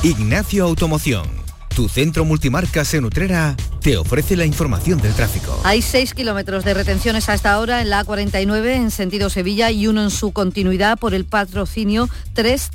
[0.04, 1.47] Ignacio Automoción
[1.78, 5.62] tu centro multimarcas en Utrera te ofrece la información del tráfico.
[5.64, 9.86] Hay 6 kilómetros de retenciones a esta hora en la A49 en sentido Sevilla y
[9.86, 12.72] uno en su continuidad por el patrocinio, 3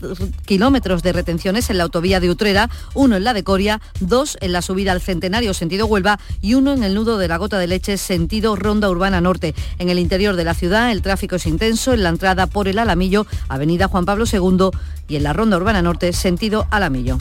[0.46, 4.52] kilómetros de retenciones en la autovía de Utrera, uno en la de Coria, dos en
[4.52, 7.66] la subida al Centenario sentido Huelva y uno en el nudo de la Gota de
[7.66, 9.52] Leche sentido Ronda Urbana Norte.
[9.80, 12.78] En el interior de la ciudad el tráfico es intenso en la entrada por el
[12.78, 14.70] Alamillo, Avenida Juan Pablo II
[15.08, 17.18] y en la Ronda Urbana Norte sentido Alamillo.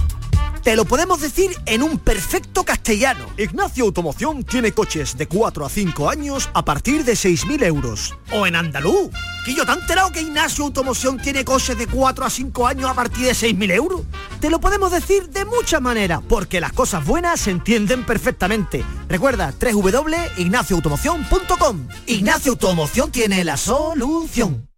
[0.63, 3.25] Te lo podemos decir en un perfecto castellano.
[3.35, 8.15] Ignacio Automoción tiene coches de 4 a 5 años a partir de 6.000 euros.
[8.31, 9.09] O en andaluz.
[9.43, 12.91] Que yo te he enterado que Ignacio Automoción tiene coches de 4 a 5 años
[12.91, 14.01] a partir de 6.000 euros.
[14.39, 18.85] Te lo podemos decir de muchas maneras, porque las cosas buenas se entienden perfectamente.
[19.09, 21.87] Recuerda, www.ignacioautomoción.com.
[22.05, 24.69] Ignacio Automoción tiene la solución.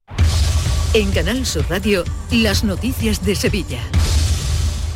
[0.94, 3.82] En Canal Sur Radio, las noticias de Sevilla.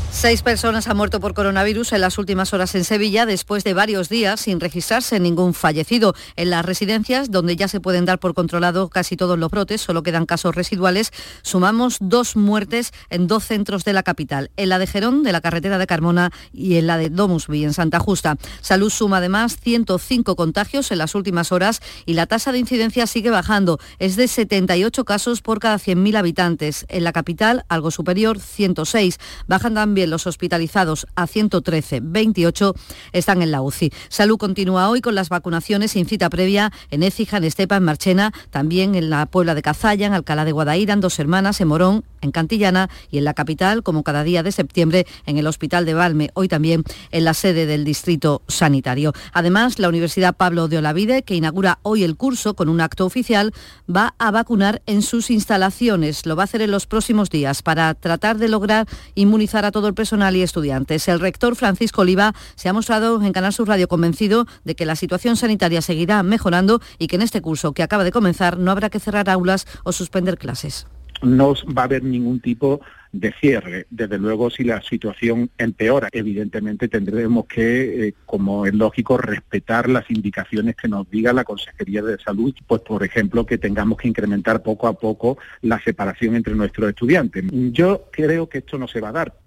[0.09, 4.09] Seis personas han muerto por coronavirus en las últimas horas en Sevilla después de varios
[4.09, 6.15] días sin registrarse ningún fallecido.
[6.35, 10.01] En las residencias, donde ya se pueden dar por controlado casi todos los brotes, solo
[10.01, 11.11] quedan casos residuales,
[11.43, 15.41] sumamos dos muertes en dos centros de la capital, en la de Gerón, de la
[15.41, 18.37] carretera de Carmona, y en la de Domusby, en Santa Justa.
[18.61, 23.29] Salud suma además 105 contagios en las últimas horas y la tasa de incidencia sigue
[23.29, 23.77] bajando.
[23.99, 26.85] Es de 78 casos por cada 100.000 habitantes.
[26.89, 29.19] En la capital, algo superior, 106.
[29.47, 32.75] Bajan también los hospitalizados a 113, 28
[33.13, 33.91] están en la UCI.
[34.09, 38.33] Salud continúa hoy con las vacunaciones sin cita previa en Écija, en Estepa, en Marchena,
[38.51, 42.03] también en la Puebla de Cazalla, en Alcalá de Guadaira, en Dos Hermanas, en Morón,
[42.21, 45.93] en Cantillana y en la capital, como cada día de septiembre, en el Hospital de
[45.93, 49.13] Valme, hoy también en la sede del Distrito Sanitario.
[49.33, 53.53] Además, la Universidad Pablo de Olavide, que inaugura hoy el curso con un acto oficial,
[53.93, 56.25] va a vacunar en sus instalaciones.
[56.25, 59.86] Lo va a hacer en los próximos días para tratar de lograr inmunizar a todo
[59.93, 61.07] personal y estudiantes.
[61.07, 64.95] El rector Francisco Oliva se ha mostrado en Canal Sur Radio convencido de que la
[64.95, 68.89] situación sanitaria seguirá mejorando y que en este curso que acaba de comenzar no habrá
[68.89, 70.87] que cerrar aulas o suspender clases
[71.21, 72.81] no va a haber ningún tipo
[73.11, 73.87] de cierre.
[73.89, 80.09] Desde luego, si la situación empeora, evidentemente tendremos que, eh, como es lógico, respetar las
[80.11, 84.61] indicaciones que nos diga la Consejería de Salud, pues por ejemplo, que tengamos que incrementar
[84.61, 87.45] poco a poco la separación entre nuestros estudiantes.
[87.51, 89.46] Yo creo que esto no se va a dar.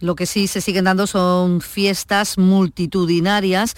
[0.00, 3.74] Lo que sí se siguen dando son fiestas multitudinarias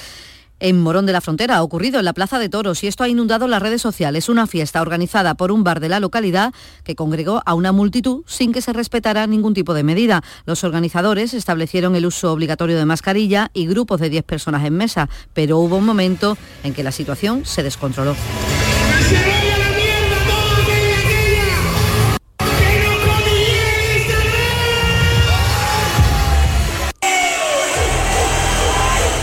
[0.60, 1.56] en Morón de la Frontera.
[1.56, 4.28] Ha ocurrido en la Plaza de Toros y esto ha inundado las redes sociales.
[4.28, 6.52] Una fiesta organizada por un bar de la localidad
[6.84, 10.22] que congregó a una multitud sin que se respetara ningún tipo de medida.
[10.44, 15.08] Los organizadores establecieron el uso obligatorio de mascarilla y grupos de 10 personas en mesa,
[15.32, 18.14] pero hubo un momento en que la situación se descontroló.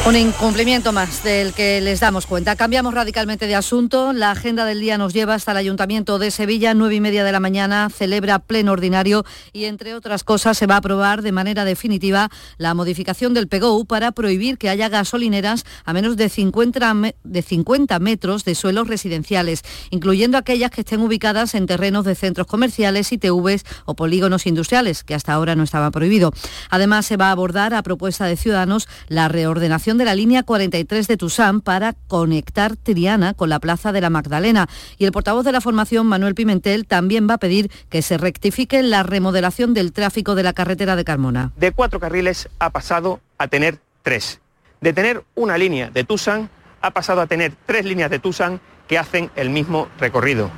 [0.08, 2.56] Un incumplimiento más del que les damos cuenta.
[2.56, 4.14] Cambiamos radicalmente de asunto.
[4.14, 7.34] La agenda del día nos lleva hasta el Ayuntamiento de Sevilla, nueve y media de
[7.34, 11.66] la mañana, celebra pleno ordinario y, entre otras cosas, se va a aprobar de manera
[11.66, 16.96] definitiva la modificación del PGOU para prohibir que haya gasolineras a menos de 50,
[17.26, 22.48] de 50 metros de suelos residenciales, incluyendo aquellas que estén ubicadas en terrenos de centros
[22.48, 26.32] comerciales, ITVs o polígonos industriales, que hasta ahora no estaba prohibido.
[26.70, 31.08] Además, se va a abordar, a propuesta de Ciudadanos, la reordenación de la línea 43
[31.08, 34.68] de Tusán para conectar Triana con la Plaza de la Magdalena.
[34.98, 38.82] Y el portavoz de la formación, Manuel Pimentel, también va a pedir que se rectifique
[38.84, 41.52] la remodelación del tráfico de la carretera de Carmona.
[41.58, 44.40] De cuatro carriles ha pasado a tener tres.
[44.82, 46.50] De tener una línea de Tusán
[46.82, 50.50] ha pasado a tener tres líneas de Tusán que hacen el mismo recorrido.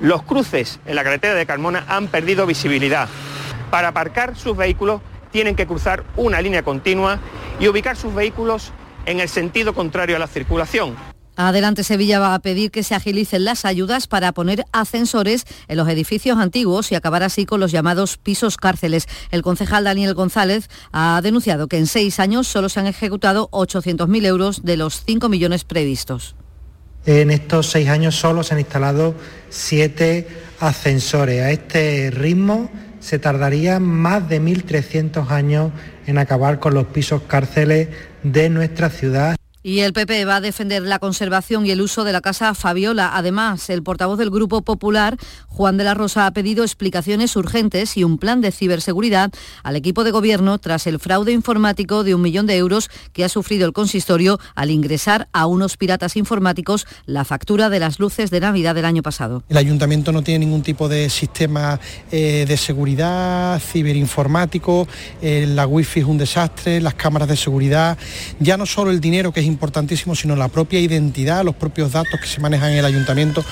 [0.00, 3.08] Los cruces en la carretera de Carmona han perdido visibilidad.
[3.70, 7.18] Para aparcar sus vehículos tienen que cruzar una línea continua
[7.58, 8.72] y ubicar sus vehículos
[9.06, 10.94] en el sentido contrario a la circulación.
[11.36, 15.88] Adelante Sevilla va a pedir que se agilicen las ayudas para poner ascensores en los
[15.88, 19.06] edificios antiguos y acabar así con los llamados pisos cárceles.
[19.30, 24.26] El concejal Daniel González ha denunciado que en seis años solo se han ejecutado 800.000
[24.26, 26.36] euros de los 5 millones previstos.
[27.04, 29.14] En estos seis años solo se han instalado
[29.48, 30.26] siete
[30.58, 31.42] ascensores.
[31.42, 35.70] A este ritmo se tardaría más de 1.300 años
[36.08, 37.88] en acabar con los pisos cárceles
[38.32, 39.36] de nuestra ciudad.
[39.66, 43.10] Y el PP va a defender la conservación y el uso de la Casa Fabiola.
[43.16, 45.16] Además, el portavoz del Grupo Popular,
[45.48, 49.32] Juan de la Rosa, ha pedido explicaciones urgentes y un plan de ciberseguridad
[49.64, 53.28] al equipo de gobierno tras el fraude informático de un millón de euros que ha
[53.28, 58.38] sufrido el consistorio al ingresar a unos piratas informáticos la factura de las luces de
[58.38, 59.42] Navidad del año pasado.
[59.48, 61.80] El ayuntamiento no tiene ningún tipo de sistema
[62.12, 64.86] eh, de seguridad ciberinformático,
[65.20, 67.98] eh, la wifi es un desastre, las cámaras de seguridad,
[68.38, 72.20] ya no solo el dinero que es importantísimo, sino la propia identidad, los propios datos
[72.20, 73.42] que se manejan en el ayuntamiento.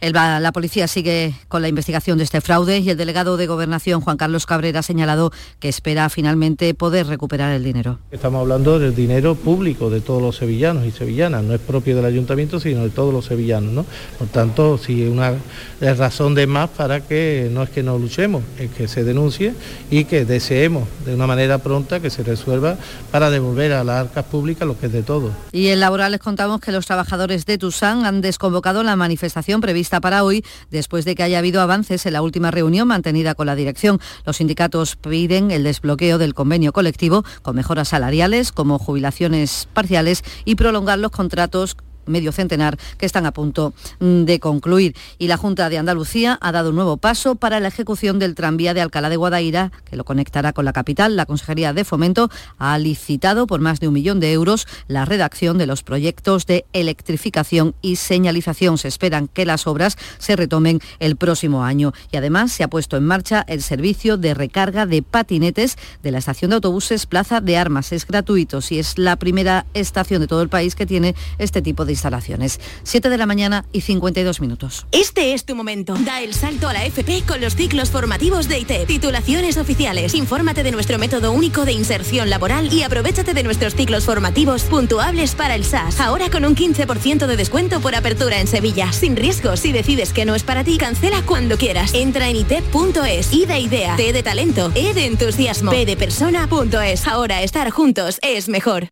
[0.00, 4.16] La policía sigue con la investigación de este fraude y el delegado de Gobernación, Juan
[4.16, 7.98] Carlos Cabrera, ha señalado que espera finalmente poder recuperar el dinero.
[8.10, 12.04] Estamos hablando del dinero público de todos los sevillanos y sevillanas, no es propio del
[12.04, 13.72] ayuntamiento, sino de todos los sevillanos.
[13.72, 13.86] ¿no?
[14.18, 15.34] Por tanto, sí, una
[15.80, 19.54] razón de más para que no es que no luchemos, es que se denuncie
[19.90, 22.76] y que deseemos de una manera pronta que se resuelva
[23.10, 25.32] para devolver a las arcas públicas lo que es de todos.
[25.52, 29.85] Y en laboral les contamos que los trabajadores de Tusán han desconvocado la manifestación prevista
[29.88, 33.54] para hoy después de que haya habido avances en la última reunión mantenida con la
[33.54, 34.00] dirección.
[34.24, 40.56] Los sindicatos piden el desbloqueo del convenio colectivo con mejoras salariales como jubilaciones parciales y
[40.56, 41.76] prolongar los contratos
[42.06, 44.96] medio centenar que están a punto mm, de concluir.
[45.18, 48.74] Y la Junta de Andalucía ha dado un nuevo paso para la ejecución del tranvía
[48.74, 51.16] de Alcalá de Guadaira, que lo conectará con la capital.
[51.16, 55.58] La Consejería de Fomento ha licitado por más de un millón de euros la redacción
[55.58, 58.78] de los proyectos de electrificación y señalización.
[58.78, 61.92] Se esperan que las obras se retomen el próximo año.
[62.10, 66.18] Y además se ha puesto en marcha el servicio de recarga de patinetes de la
[66.18, 67.92] estación de autobuses Plaza de Armas.
[67.92, 71.84] Es gratuito y es la primera estación de todo el país que tiene este tipo
[71.84, 72.60] de instalaciones.
[72.84, 74.86] 7 de la mañana y 52 minutos.
[74.92, 75.94] Este es tu momento.
[76.04, 78.86] Da el salto a la FP con los ciclos formativos de ITEP.
[78.86, 80.14] Titulaciones oficiales.
[80.14, 85.34] Infórmate de nuestro método único de inserción laboral y aprovechate de nuestros ciclos formativos puntuables
[85.34, 86.00] para el SAS.
[86.00, 88.92] Ahora con un 15% de descuento por apertura en Sevilla.
[88.92, 91.94] Sin riesgo, si decides que no es para ti, cancela cuando quieras.
[91.94, 93.32] Entra en itep.es.
[93.32, 97.06] I de idea, T de talento, E de entusiasmo, P de persona.es.
[97.06, 98.88] Ahora estar juntos es mejor.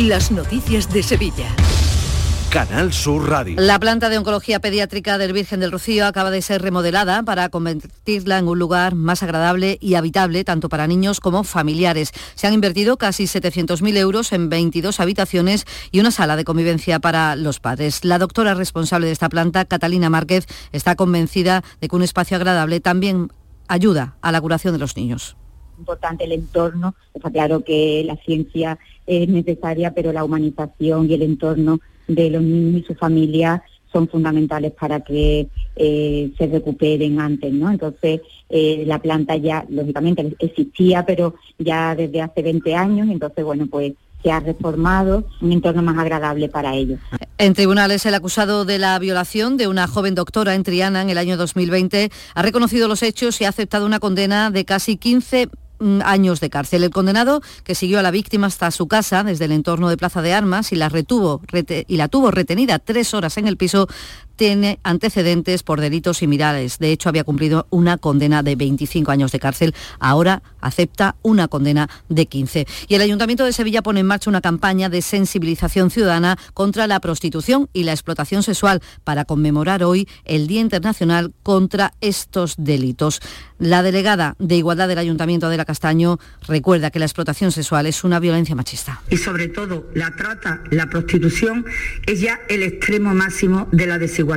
[0.00, 1.54] Las noticias de Sevilla.
[2.48, 3.56] Canal Sur Radio.
[3.60, 8.38] La planta de oncología pediátrica del Virgen del Rocío acaba de ser remodelada para convertirla
[8.38, 12.12] en un lugar más agradable y habitable tanto para niños como familiares.
[12.34, 17.36] Se han invertido casi 700.000 euros en 22 habitaciones y una sala de convivencia para
[17.36, 18.02] los padres.
[18.02, 22.80] La doctora responsable de esta planta, Catalina Márquez, está convencida de que un espacio agradable
[22.80, 23.30] también
[23.68, 25.36] ayuda a la curación de los niños
[25.80, 26.94] importante el entorno.
[27.12, 32.42] Está claro que la ciencia es necesaria, pero la humanización y el entorno de los
[32.42, 33.62] niños y su familia
[33.92, 37.70] son fundamentales para que eh, se recuperen antes, ¿no?
[37.70, 43.66] Entonces, eh, la planta ya, lógicamente, existía, pero ya desde hace 20 años, entonces, bueno,
[43.68, 47.00] pues se ha reformado un entorno más agradable para ellos.
[47.38, 51.16] En tribunales, el acusado de la violación de una joven doctora en Triana en el
[51.16, 55.69] año 2020 ha reconocido los hechos y ha aceptado una condena de casi 15 Mm,
[56.04, 56.84] años de cárcel.
[56.84, 60.22] El condenado, que siguió a la víctima hasta su casa desde el entorno de Plaza
[60.22, 61.40] de Armas y la, retuvo,
[61.86, 63.88] y la tuvo retenida tres horas en el piso,
[64.40, 66.78] tiene antecedentes por delitos similares.
[66.78, 69.74] De hecho, había cumplido una condena de 25 años de cárcel.
[69.98, 72.66] Ahora acepta una condena de 15.
[72.88, 77.00] Y el Ayuntamiento de Sevilla pone en marcha una campaña de sensibilización ciudadana contra la
[77.00, 83.20] prostitución y la explotación sexual para conmemorar hoy el Día Internacional contra estos delitos.
[83.58, 86.18] La delegada de Igualdad del Ayuntamiento de la Castaño
[86.48, 89.02] recuerda que la explotación sexual es una violencia machista.
[89.10, 91.66] Y sobre todo la trata, la prostitución
[92.06, 94.29] es ya el extremo máximo de la desigualdad.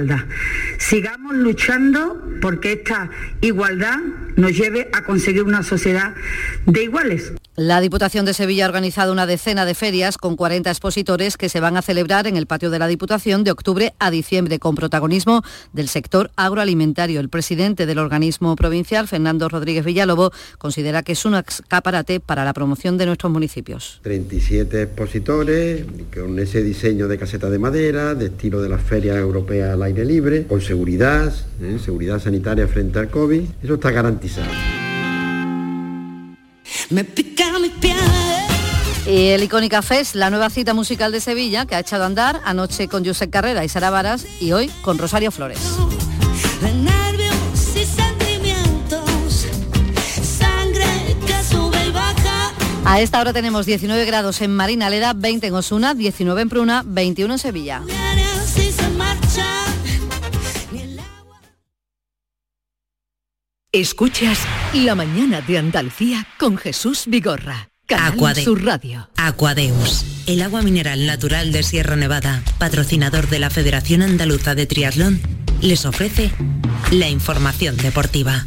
[0.79, 3.09] Sigamos luchando porque esta
[3.41, 3.99] igualdad
[4.35, 6.15] nos lleve a conseguir una sociedad
[6.65, 7.33] de iguales.
[7.55, 11.59] La Diputación de Sevilla ha organizado una decena de ferias con 40 expositores que se
[11.59, 15.43] van a celebrar en el patio de la Diputación de octubre a diciembre con protagonismo
[15.71, 17.19] del sector agroalimentario.
[17.19, 22.53] El presidente del organismo provincial, Fernando Rodríguez Villalobo, considera que es un escaparate para la
[22.53, 23.99] promoción de nuestros municipios.
[24.01, 29.77] 37 expositores con ese diseño de caseta de madera, de estilo de las ferias europeas
[29.83, 31.77] al aire libre, con seguridad, ¿eh?
[31.83, 33.41] seguridad sanitaria frente al COVID.
[33.61, 34.47] Eso está garantizado.
[36.89, 37.71] Me pica mi.
[39.05, 42.39] Y el Icónica Fest, la nueva cita musical de Sevilla, que ha echado a andar
[42.45, 45.59] anoche con Josep Carrera y Sara Varas y hoy con Rosario Flores.
[52.85, 56.83] A esta hora tenemos 19 grados en Marina Leda, 20 en Osuna, 19 en Pruna,
[56.85, 57.81] 21 en Sevilla.
[63.75, 64.37] Escuchas
[64.75, 67.69] La mañana de Andalucía con Jesús Vigorra.
[67.87, 69.09] Canal Sur Radio.
[69.17, 75.19] Aquadeus, el agua mineral natural de Sierra Nevada, patrocinador de la Federación Andaluza de Triatlón,
[75.59, 76.29] les ofrece
[76.91, 78.45] la información deportiva.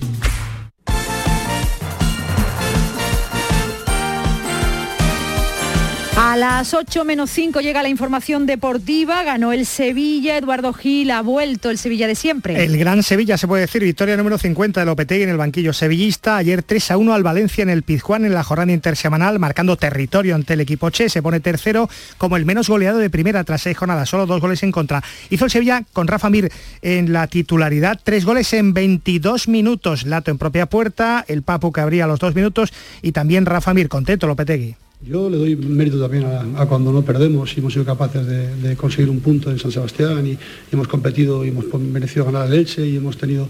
[6.36, 11.22] A las 8 menos 5 llega la información deportiva, ganó el Sevilla, Eduardo Gil ha
[11.22, 12.62] vuelto el Sevilla de siempre.
[12.62, 16.36] El gran Sevilla, se puede decir, victoria número 50 de Lopetegui en el banquillo sevillista,
[16.36, 20.34] ayer 3 a 1 al Valencia en el Pizjuán en la jornada intersemanal, marcando territorio
[20.34, 23.78] ante el equipo Che, se pone tercero como el menos goleado de primera tras seis
[23.78, 25.02] jornadas, solo dos goles en contra.
[25.30, 30.30] Hizo el Sevilla con Rafa Mir en la titularidad, tres goles en 22 minutos, Lato
[30.30, 34.26] en propia puerta, el Papu que abría los dos minutos y también Rafa Mir, contento
[34.26, 34.76] Lopetegui.
[35.02, 36.24] Yo le doy mérito también
[36.56, 40.26] a, cuando no perdemos y hemos sido capaces de, conseguir un punto en San Sebastián
[40.26, 40.38] y,
[40.72, 43.48] hemos competido y hemos merecido ganar el Elche y hemos tenido,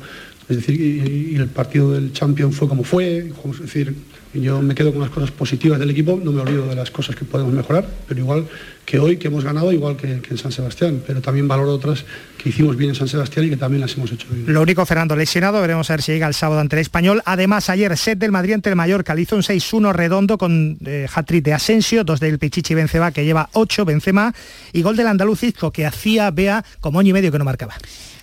[0.48, 3.94] es decir, y, el partido del Champion fue como fue, es decir,
[4.34, 7.14] yo me quedo con las cosas positivas del equipo, no me olvido de las cosas
[7.14, 8.44] que podemos mejorar, pero igual
[8.84, 12.04] que hoy que hemos ganado, igual que, en San Sebastián, pero también valoro otras
[12.46, 14.44] que hicimos bien en San Sebastián y que también las hemos hecho bien.
[14.46, 17.20] Lo único, Fernando, lesionado, veremos a ver si llega el sábado ante el Español.
[17.24, 21.44] Además, ayer set del Madrid ante el Mallorca, hizo un 6-1 redondo con eh, hat-trick
[21.44, 24.32] de Asensio, dos del Pichichi Benzema, que lleva 8, Benzema,
[24.72, 27.74] y gol del Andaluzisco, que hacía Bea como año y medio que no marcaba.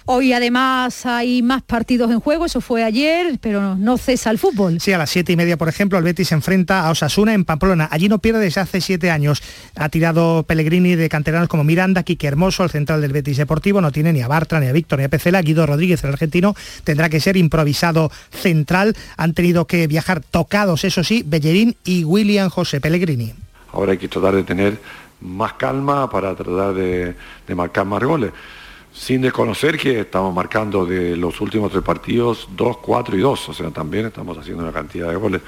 [0.05, 4.81] Hoy además hay más partidos en juego, eso fue ayer, pero no cesa el fútbol.
[4.81, 7.45] Sí, a las siete y media, por ejemplo, el Betis se enfrenta a Osasuna en
[7.45, 7.87] Pamplona.
[7.89, 9.41] Allí no pierde desde hace siete años.
[9.75, 13.93] Ha tirado Pellegrini de canteranos como Miranda, Quique Hermoso, el central del Betis Deportivo, no
[13.93, 15.41] tiene ni a Bartra, ni a Víctor, ni a Pecela.
[15.41, 18.95] Guido Rodríguez, el argentino, tendrá que ser improvisado central.
[19.17, 23.33] Han tenido que viajar tocados, eso sí, Bellerín y William José Pellegrini.
[23.71, 24.79] Ahora hay que tratar de tener
[25.21, 27.15] más calma para tratar de,
[27.55, 28.31] marcar más goles
[28.93, 33.53] sin desconocer que estamos marcando de los últimos tres partidos 2, 4 y 2, o
[33.53, 35.41] sea, también estamos haciendo una cantidad de goles.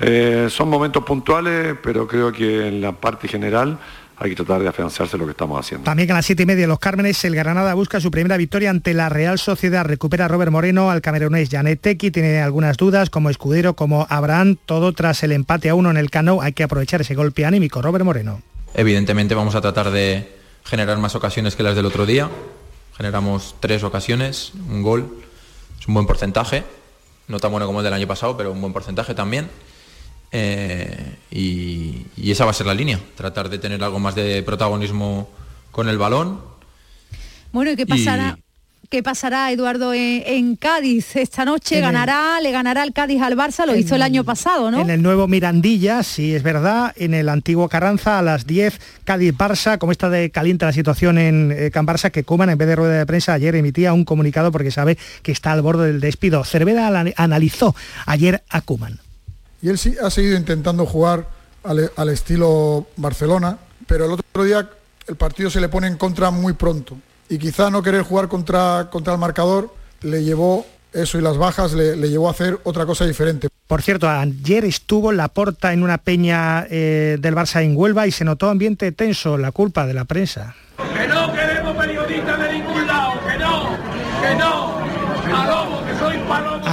[0.00, 3.78] Eh, son momentos puntuales, pero creo que en la parte general
[4.16, 5.84] hay que tratar de afianzarse lo que estamos haciendo.
[5.84, 8.94] También a las siete y media los Cármenes, el Granada busca su primera victoria ante
[8.94, 9.84] la Real Sociedad.
[9.84, 14.92] Recupera a Robert Moreno, al camerunés Janet tiene algunas dudas como Escudero, como Abraham, todo
[14.92, 16.40] tras el empate a uno en el Cano.
[16.40, 17.82] Hay que aprovechar ese golpe anímico.
[17.82, 18.42] Robert Moreno.
[18.74, 20.28] Evidentemente vamos a tratar de
[20.64, 22.30] generar más ocasiones que las del otro día
[22.96, 25.24] generamos tres ocasiones, un gol,
[25.78, 26.64] es un buen porcentaje,
[27.28, 29.48] no tan bueno como el del año pasado, pero un buen porcentaje también.
[30.36, 35.30] Eh, y, esa va a ser la línea, tratar de tener algo más de protagonismo
[35.70, 36.40] con el balón.
[37.52, 38.36] Bueno, ¿y qué pasará?
[38.90, 41.80] qué pasará Eduardo en, Cádiz esta noche.
[41.80, 44.80] ganará, le ganará el Cádiz al Barça, lo hizo el año pasado, ¿no?
[44.80, 49.78] En el nuevo Mirandilla, sí es verdad, en el antiguo Carranza a las 10, Cádiz-Barça,
[49.78, 52.76] como está de caliente la situación en eh, Can Barça, que Cuman en vez de
[52.76, 56.44] rueda de prensa ayer emitía un comunicado porque sabe que está al borde del despido.
[56.44, 57.74] Cervera analizó
[58.06, 59.00] ayer a Cuman.
[59.64, 61.26] Y él sí ha seguido intentando jugar
[61.62, 63.56] al, estilo Barcelona,
[63.86, 64.68] pero el otro día
[65.06, 66.98] el partido se le pone en contra muy pronto
[67.30, 71.72] y quizá no querer jugar contra, contra el marcador le llevó eso y las bajas
[71.72, 73.48] le, llevó a hacer otra cosa diferente.
[73.66, 78.10] Por cierto, ayer estuvo la porta en una peña eh, del Barça en Huelva y
[78.10, 80.54] se notó ambiente tenso, la culpa de la prensa.
[80.76, 83.84] Que no queremos periodistas de ningún lado, que no.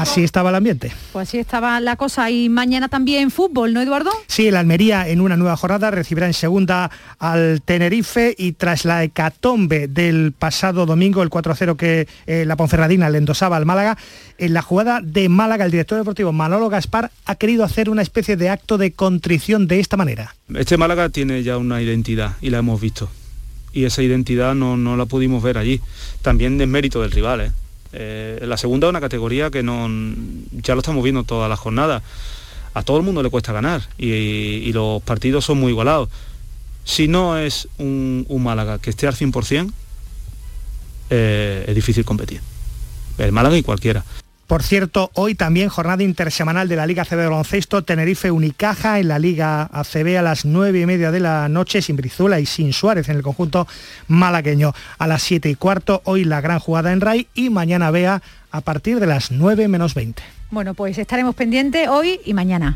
[0.02, 0.91] Así estaba el ambiente.
[1.14, 2.32] Pues así estaba la cosa.
[2.32, 4.10] Y mañana también fútbol, ¿no, Eduardo?
[4.26, 6.89] Sí, el Almería en una nueva jornada recibirá en segunda
[7.20, 13.12] al Tenerife y tras la hecatombe del pasado domingo, el 4-0 que eh, la Ponferradina
[13.12, 13.95] le endosaba al Málaga,
[14.39, 18.38] en la jugada de Málaga, el director deportivo Manolo Gaspar ha querido hacer una especie
[18.38, 20.36] de acto de contrición de esta manera.
[20.56, 23.08] Este Málaga tiene ya una identidad y la hemos visto.
[23.72, 25.80] Y esa identidad no, no la pudimos ver allí.
[26.24, 27.52] También es mérito del rival, ¿eh?
[27.94, 29.89] Eh, la segunda es una categoría que no,
[30.52, 32.04] ya lo estamos viendo todas las jornadas.
[32.74, 36.10] A todo el mundo le cuesta ganar y, los partidos son muy igualados.
[36.86, 39.72] Si no es un, Málaga que esté al 100%,
[41.10, 42.42] eh, es difícil competir.
[43.18, 44.06] El Málaga y cualquiera.
[44.52, 49.08] Por cierto, hoy también jornada intersemanal de la Liga ACB de baloncesto, Tenerife Unicaja en
[49.08, 52.74] la Liga ACB a las nueve y media de la noche, sin Brizuela y sin
[52.74, 53.66] Suárez en el conjunto
[54.10, 54.74] malagueño.
[54.97, 58.22] A las siete y cuarto, hoy la gran jugada en RAI y mañana vea
[58.52, 60.22] a partir de las 9 menos 20.
[60.49, 62.76] Bueno, pues estaremos pendientes hoy y mañana.